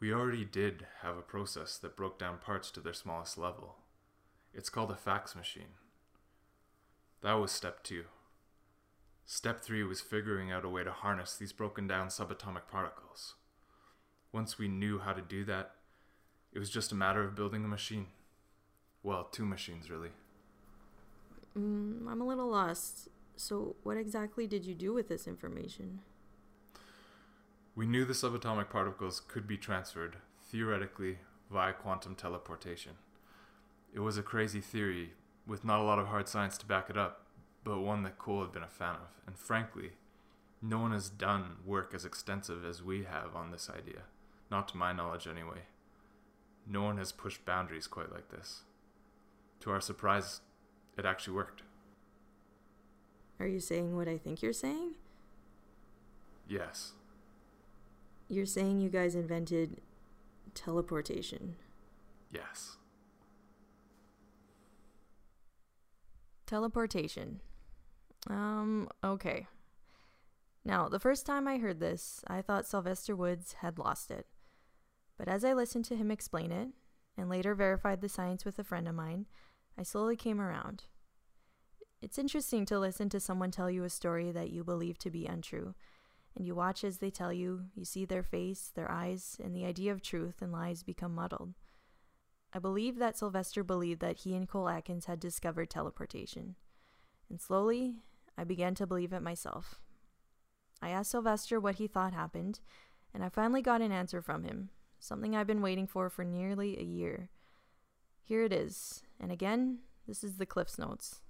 We 0.00 0.14
already 0.14 0.46
did 0.46 0.86
have 1.02 1.18
a 1.18 1.20
process 1.20 1.76
that 1.76 1.94
broke 1.94 2.18
down 2.18 2.38
parts 2.38 2.70
to 2.70 2.80
their 2.80 2.94
smallest 2.94 3.36
level. 3.36 3.76
It's 4.54 4.70
called 4.70 4.90
a 4.90 4.96
fax 4.96 5.36
machine. 5.36 5.76
That 7.20 7.34
was 7.34 7.52
step 7.52 7.82
two. 7.82 8.04
Step 9.26 9.60
3 9.60 9.84
was 9.84 10.00
figuring 10.00 10.50
out 10.50 10.64
a 10.64 10.70
way 10.70 10.84
to 10.84 10.90
harness 10.90 11.36
these 11.36 11.52
broken 11.52 11.86
down 11.86 12.06
subatomic 12.08 12.66
particles. 12.72 13.34
Once 14.32 14.58
we 14.58 14.68
knew 14.68 15.00
how 15.00 15.12
to 15.12 15.20
do 15.20 15.44
that, 15.44 15.72
it 16.50 16.58
was 16.58 16.70
just 16.70 16.92
a 16.92 16.94
matter 16.94 17.22
of 17.22 17.34
building 17.36 17.62
a 17.62 17.68
machine. 17.68 18.06
Well, 19.08 19.24
two 19.32 19.46
machines, 19.46 19.90
really. 19.90 20.10
Mm, 21.58 22.06
I'm 22.10 22.20
a 22.20 22.26
little 22.26 22.50
lost. 22.50 23.08
So, 23.36 23.74
what 23.82 23.96
exactly 23.96 24.46
did 24.46 24.66
you 24.66 24.74
do 24.74 24.92
with 24.92 25.08
this 25.08 25.26
information? 25.26 26.00
We 27.74 27.86
knew 27.86 28.04
the 28.04 28.12
subatomic 28.12 28.68
particles 28.68 29.18
could 29.18 29.46
be 29.46 29.56
transferred, 29.56 30.16
theoretically, 30.50 31.20
via 31.50 31.72
quantum 31.72 32.16
teleportation. 32.16 32.92
It 33.94 34.00
was 34.00 34.18
a 34.18 34.22
crazy 34.22 34.60
theory, 34.60 35.14
with 35.46 35.64
not 35.64 35.80
a 35.80 35.84
lot 35.84 35.98
of 35.98 36.08
hard 36.08 36.28
science 36.28 36.58
to 36.58 36.66
back 36.66 36.90
it 36.90 36.98
up, 36.98 37.28
but 37.64 37.80
one 37.80 38.02
that 38.02 38.18
Cole 38.18 38.42
had 38.42 38.52
been 38.52 38.62
a 38.62 38.68
fan 38.68 38.96
of. 38.96 39.08
And 39.26 39.38
frankly, 39.38 39.92
no 40.60 40.80
one 40.80 40.92
has 40.92 41.08
done 41.08 41.56
work 41.64 41.94
as 41.94 42.04
extensive 42.04 42.62
as 42.62 42.82
we 42.82 43.04
have 43.04 43.34
on 43.34 43.52
this 43.52 43.70
idea. 43.70 44.02
Not 44.50 44.68
to 44.68 44.76
my 44.76 44.92
knowledge, 44.92 45.26
anyway. 45.26 45.62
No 46.66 46.82
one 46.82 46.98
has 46.98 47.10
pushed 47.10 47.46
boundaries 47.46 47.86
quite 47.86 48.12
like 48.12 48.28
this. 48.28 48.64
To 49.60 49.70
our 49.70 49.80
surprise, 49.80 50.40
it 50.96 51.04
actually 51.04 51.34
worked. 51.34 51.62
Are 53.40 53.46
you 53.46 53.60
saying 53.60 53.96
what 53.96 54.08
I 54.08 54.18
think 54.18 54.42
you're 54.42 54.52
saying? 54.52 54.94
Yes. 56.48 56.92
You're 58.28 58.46
saying 58.46 58.80
you 58.80 58.88
guys 58.88 59.14
invented 59.14 59.80
teleportation. 60.54 61.56
Yes. 62.32 62.76
Teleportation. 66.46 67.40
Um, 68.28 68.88
okay. 69.04 69.46
Now, 70.64 70.88
the 70.88 71.00
first 71.00 71.24
time 71.24 71.46
I 71.46 71.58
heard 71.58 71.80
this, 71.80 72.22
I 72.26 72.42
thought 72.42 72.66
Sylvester 72.66 73.14
Woods 73.14 73.54
had 73.60 73.78
lost 73.78 74.10
it. 74.10 74.26
But 75.16 75.28
as 75.28 75.44
I 75.44 75.52
listened 75.52 75.84
to 75.86 75.96
him 75.96 76.10
explain 76.10 76.52
it, 76.52 76.68
and 77.18 77.28
later 77.28 77.54
verified 77.54 78.00
the 78.00 78.08
science 78.08 78.44
with 78.44 78.58
a 78.58 78.64
friend 78.64 78.88
of 78.88 78.94
mine, 78.94 79.26
I 79.76 79.82
slowly 79.82 80.16
came 80.16 80.40
around. 80.40 80.84
It's 82.00 82.18
interesting 82.18 82.64
to 82.66 82.78
listen 82.78 83.08
to 83.10 83.20
someone 83.20 83.50
tell 83.50 83.68
you 83.68 83.82
a 83.82 83.90
story 83.90 84.30
that 84.30 84.50
you 84.50 84.62
believe 84.62 84.98
to 84.98 85.10
be 85.10 85.26
untrue, 85.26 85.74
and 86.36 86.46
you 86.46 86.54
watch 86.54 86.84
as 86.84 86.98
they 86.98 87.10
tell 87.10 87.32
you, 87.32 87.64
you 87.74 87.84
see 87.84 88.04
their 88.04 88.22
face, 88.22 88.70
their 88.72 88.90
eyes, 88.90 89.36
and 89.42 89.54
the 89.54 89.64
idea 89.64 89.92
of 89.92 90.00
truth 90.00 90.40
and 90.40 90.52
lies 90.52 90.84
become 90.84 91.14
muddled. 91.14 91.54
I 92.54 92.60
believe 92.60 92.98
that 92.98 93.18
Sylvester 93.18 93.64
believed 93.64 94.00
that 94.00 94.18
he 94.18 94.34
and 94.34 94.48
Cole 94.48 94.68
Atkins 94.68 95.06
had 95.06 95.18
discovered 95.18 95.68
teleportation. 95.68 96.54
And 97.28 97.40
slowly, 97.40 97.96
I 98.38 98.44
began 98.44 98.76
to 98.76 98.86
believe 98.86 99.12
it 99.12 99.20
myself. 99.20 99.80
I 100.80 100.90
asked 100.90 101.10
Sylvester 101.10 101.58
what 101.58 101.74
he 101.74 101.88
thought 101.88 102.12
happened, 102.12 102.60
and 103.12 103.24
I 103.24 103.28
finally 103.28 103.60
got 103.60 103.82
an 103.82 103.90
answer 103.90 104.22
from 104.22 104.44
him, 104.44 104.70
something 104.98 105.34
I've 105.34 105.46
been 105.46 105.62
waiting 105.62 105.86
for 105.86 106.10
for 106.10 106.24
nearly 106.24 106.78
a 106.78 106.82
year. 106.82 107.30
Here 108.22 108.44
it 108.44 108.52
is, 108.52 109.02
and 109.18 109.32
again, 109.32 109.78
this 110.06 110.22
is 110.22 110.36
the 110.36 110.46
Cliff's 110.46 110.78
Notes. 110.78 111.22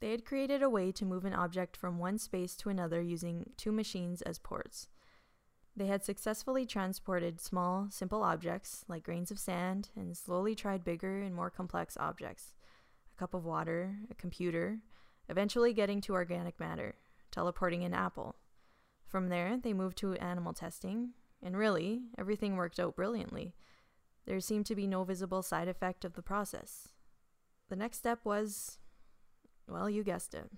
They 0.00 0.12
had 0.12 0.24
created 0.24 0.62
a 0.62 0.70
way 0.70 0.92
to 0.92 1.04
move 1.04 1.24
an 1.24 1.34
object 1.34 1.76
from 1.76 1.98
one 1.98 2.18
space 2.18 2.56
to 2.56 2.70
another 2.70 3.02
using 3.02 3.50
two 3.56 3.70
machines 3.70 4.22
as 4.22 4.38
ports. 4.38 4.88
They 5.76 5.86
had 5.86 6.04
successfully 6.04 6.66
transported 6.66 7.40
small, 7.40 7.88
simple 7.90 8.22
objects 8.22 8.84
like 8.88 9.04
grains 9.04 9.30
of 9.30 9.38
sand 9.38 9.90
and 9.96 10.16
slowly 10.16 10.54
tried 10.54 10.84
bigger 10.84 11.20
and 11.20 11.34
more 11.34 11.50
complex 11.50 11.96
objects 11.98 12.54
a 13.14 13.18
cup 13.18 13.34
of 13.34 13.44
water, 13.44 13.96
a 14.10 14.14
computer, 14.14 14.78
eventually 15.28 15.72
getting 15.72 16.00
to 16.02 16.14
organic 16.14 16.58
matter, 16.58 16.96
teleporting 17.30 17.84
an 17.84 17.94
apple. 17.94 18.36
From 19.06 19.28
there, 19.28 19.56
they 19.56 19.72
moved 19.72 19.98
to 19.98 20.14
animal 20.14 20.52
testing, 20.52 21.10
and 21.42 21.56
really, 21.56 22.02
everything 22.18 22.56
worked 22.56 22.78
out 22.78 22.96
brilliantly. 22.96 23.54
There 24.26 24.40
seemed 24.40 24.66
to 24.66 24.76
be 24.76 24.86
no 24.86 25.04
visible 25.04 25.42
side 25.42 25.68
effect 25.68 26.04
of 26.04 26.14
the 26.14 26.22
process. 26.22 26.88
The 27.68 27.76
next 27.76 27.98
step 27.98 28.20
was 28.24 28.78
well, 29.68 29.88
you 29.88 30.02
guessed 30.02 30.34
it. 30.34 30.50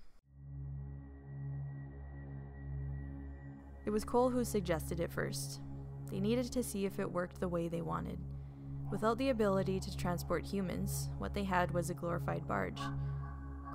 It 3.85 3.89
was 3.89 4.05
Cole 4.05 4.29
who 4.29 4.45
suggested 4.45 4.99
it 4.99 5.11
first. 5.11 5.61
They 6.09 6.19
needed 6.19 6.51
to 6.51 6.63
see 6.63 6.85
if 6.85 6.99
it 6.99 7.11
worked 7.11 7.39
the 7.39 7.47
way 7.47 7.67
they 7.67 7.81
wanted. 7.81 8.19
Without 8.91 9.17
the 9.17 9.29
ability 9.29 9.79
to 9.79 9.97
transport 9.97 10.45
humans, 10.45 11.09
what 11.17 11.33
they 11.33 11.43
had 11.43 11.71
was 11.71 11.89
a 11.89 11.95
glorified 11.95 12.47
barge. 12.47 12.79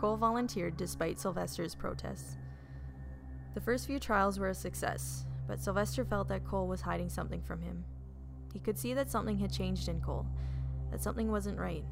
Cole 0.01 0.17
volunteered 0.17 0.77
despite 0.77 1.19
Sylvester's 1.19 1.75
protests. 1.75 2.37
The 3.55 3.61
first 3.61 3.87
few 3.87 3.99
trials 3.99 4.39
were 4.39 4.51
a 4.51 4.55
success, 4.55 5.27
but 5.49 5.61
Sylvester 5.61 6.05
felt 6.05 6.29
that 6.29 6.45
Cole 6.45 6.69
was 6.69 6.81
hiding 6.81 7.09
something 7.09 7.43
from 7.43 7.61
him. 7.61 7.85
He 8.53 8.61
could 8.61 8.79
see 8.79 8.95
that 8.95 9.11
something 9.11 9.39
had 9.39 9.53
changed 9.53 9.89
in 9.89 10.01
Cole, 10.01 10.27
that 10.91 11.03
something 11.03 11.31
wasn't 11.31 11.59
right, 11.59 11.85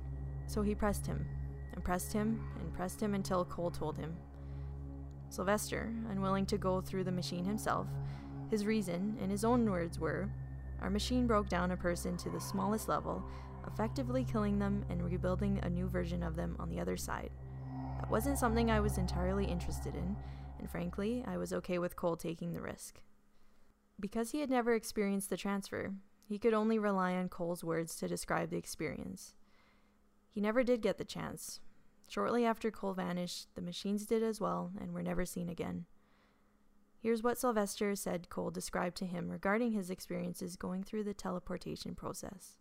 so 0.46 0.62
he 0.62 0.74
pressed 0.74 1.06
him, 1.06 1.26
and 1.72 1.82
pressed 1.82 2.12
him 2.12 2.40
and 2.60 2.72
pressed 2.72 3.02
him 3.02 3.14
until 3.14 3.44
Cole 3.44 3.70
told 3.70 3.98
him. 3.98 4.16
Sylvester, 5.28 5.92
unwilling 6.10 6.46
to 6.46 6.58
go 6.58 6.80
through 6.80 7.04
the 7.04 7.12
machine 7.12 7.44
himself, 7.44 7.86
his 8.50 8.64
reason, 8.64 9.16
in 9.20 9.30
his 9.30 9.44
own 9.44 9.68
words, 9.70 9.98
were 9.98 10.30
Our 10.80 10.90
machine 10.90 11.26
broke 11.26 11.48
down 11.48 11.70
a 11.70 11.76
person 11.76 12.16
to 12.18 12.30
the 12.30 12.40
smallest 12.40 12.88
level, 12.88 13.24
effectively 13.66 14.24
killing 14.24 14.58
them 14.58 14.84
and 14.88 15.02
rebuilding 15.02 15.58
a 15.62 15.70
new 15.70 15.88
version 15.88 16.22
of 16.22 16.36
them 16.36 16.56
on 16.58 16.68
the 16.68 16.78
other 16.78 16.96
side. 16.96 17.30
That 17.98 18.10
wasn't 18.10 18.38
something 18.38 18.70
I 18.70 18.80
was 18.80 18.98
entirely 18.98 19.46
interested 19.46 19.94
in, 19.94 20.16
and 20.58 20.70
frankly, 20.70 21.24
I 21.26 21.38
was 21.38 21.52
okay 21.52 21.78
with 21.78 21.96
Cole 21.96 22.16
taking 22.16 22.52
the 22.52 22.60
risk. 22.60 23.00
Because 23.98 24.30
he 24.30 24.40
had 24.40 24.50
never 24.50 24.74
experienced 24.74 25.30
the 25.30 25.36
transfer, 25.36 25.94
he 26.28 26.38
could 26.38 26.54
only 26.54 26.78
rely 26.78 27.14
on 27.14 27.28
Cole's 27.28 27.64
words 27.64 27.96
to 27.96 28.08
describe 28.08 28.50
the 28.50 28.58
experience. 28.58 29.34
He 30.30 30.40
never 30.40 30.62
did 30.62 30.82
get 30.82 30.98
the 30.98 31.04
chance, 31.04 31.60
Shortly 32.08 32.44
after 32.44 32.70
Cole 32.70 32.94
vanished, 32.94 33.48
the 33.54 33.62
machines 33.62 34.06
did 34.06 34.22
as 34.22 34.40
well 34.40 34.72
and 34.80 34.92
were 34.92 35.02
never 35.02 35.26
seen 35.26 35.48
again. 35.48 35.86
Here's 37.00 37.22
what 37.22 37.38
Sylvester 37.38 37.94
said 37.94 38.28
Cole 38.30 38.50
described 38.50 38.96
to 38.98 39.06
him 39.06 39.28
regarding 39.28 39.72
his 39.72 39.90
experiences 39.90 40.56
going 40.56 40.82
through 40.82 41.04
the 41.04 41.14
teleportation 41.14 41.94
process. 41.94 42.58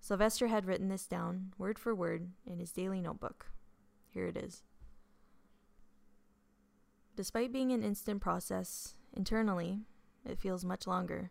Sylvester 0.00 0.48
had 0.48 0.66
written 0.66 0.88
this 0.88 1.06
down, 1.06 1.52
word 1.58 1.78
for 1.78 1.94
word, 1.94 2.30
in 2.46 2.58
his 2.58 2.72
daily 2.72 3.00
notebook. 3.00 3.46
Here 4.08 4.26
it 4.26 4.36
is. 4.36 4.62
Despite 7.14 7.52
being 7.52 7.72
an 7.72 7.84
instant 7.84 8.20
process, 8.20 8.94
internally, 9.14 9.80
it 10.24 10.40
feels 10.40 10.64
much 10.64 10.86
longer, 10.86 11.30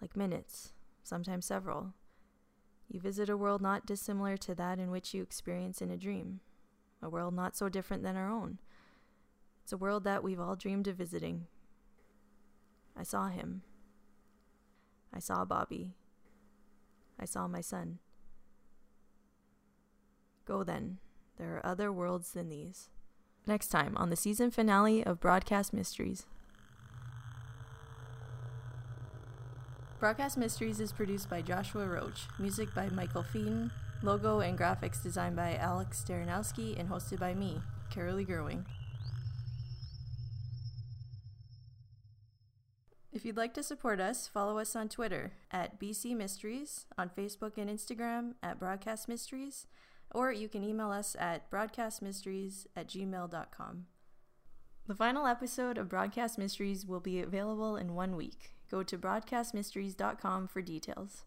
like 0.00 0.16
minutes, 0.16 0.72
sometimes 1.02 1.46
several. 1.46 1.94
You 2.88 3.00
visit 3.00 3.30
a 3.30 3.36
world 3.36 3.62
not 3.62 3.86
dissimilar 3.86 4.36
to 4.38 4.54
that 4.56 4.78
in 4.78 4.90
which 4.90 5.14
you 5.14 5.22
experience 5.22 5.80
in 5.80 5.90
a 5.90 5.96
dream 5.96 6.40
a 7.02 7.08
world 7.08 7.34
not 7.34 7.56
so 7.56 7.68
different 7.68 8.02
than 8.02 8.16
our 8.16 8.30
own. 8.30 8.58
It's 9.62 9.72
a 9.72 9.76
world 9.76 10.04
that 10.04 10.22
we've 10.22 10.40
all 10.40 10.56
dreamed 10.56 10.86
of 10.86 10.96
visiting. 10.96 11.46
I 12.96 13.02
saw 13.02 13.28
him. 13.28 13.62
I 15.12 15.18
saw 15.18 15.44
Bobby. 15.44 15.94
I 17.18 17.24
saw 17.24 17.48
my 17.48 17.60
son. 17.60 17.98
Go 20.44 20.62
then. 20.62 20.98
There 21.36 21.56
are 21.56 21.66
other 21.66 21.92
worlds 21.92 22.32
than 22.32 22.48
these. 22.48 22.88
Next 23.46 23.68
time 23.68 23.96
on 23.96 24.10
the 24.10 24.16
season 24.16 24.50
finale 24.50 25.04
of 25.04 25.20
Broadcast 25.20 25.72
Mysteries. 25.72 26.26
Broadcast 29.98 30.36
Mysteries 30.36 30.78
is 30.78 30.92
produced 30.92 31.30
by 31.30 31.42
Joshua 31.42 31.86
Roach, 31.86 32.28
music 32.38 32.74
by 32.74 32.88
Michael 32.90 33.24
Featon, 33.24 33.70
Logo 34.02 34.40
and 34.40 34.58
graphics 34.58 35.02
designed 35.02 35.36
by 35.36 35.56
Alex 35.56 36.04
Staranowski 36.06 36.78
and 36.78 36.88
hosted 36.88 37.18
by 37.18 37.34
me, 37.34 37.60
Carolee 37.90 38.26
Gerwing. 38.26 38.64
If 43.12 43.24
you'd 43.24 43.36
like 43.36 43.54
to 43.54 43.62
support 43.62 43.98
us, 43.98 44.28
follow 44.28 44.58
us 44.58 44.76
on 44.76 44.90
Twitter 44.90 45.32
at 45.50 45.80
BC 45.80 46.14
Mysteries, 46.14 46.84
on 46.98 47.08
Facebook 47.08 47.56
and 47.56 47.70
Instagram 47.70 48.34
at 48.42 48.58
Broadcast 48.58 49.08
Mysteries, 49.08 49.66
or 50.10 50.32
you 50.32 50.48
can 50.48 50.62
email 50.62 50.90
us 50.90 51.16
at 51.18 51.50
broadcastmysteries 51.50 52.66
at 52.76 52.88
gmail.com. 52.88 53.86
The 54.86 54.94
final 54.94 55.26
episode 55.26 55.78
of 55.78 55.88
Broadcast 55.88 56.38
Mysteries 56.38 56.86
will 56.86 57.00
be 57.00 57.20
available 57.20 57.76
in 57.76 57.94
one 57.94 58.14
week. 58.14 58.52
Go 58.70 58.82
to 58.82 58.96
broadcastmysteries.com 58.96 60.48
for 60.48 60.62
details. 60.62 61.25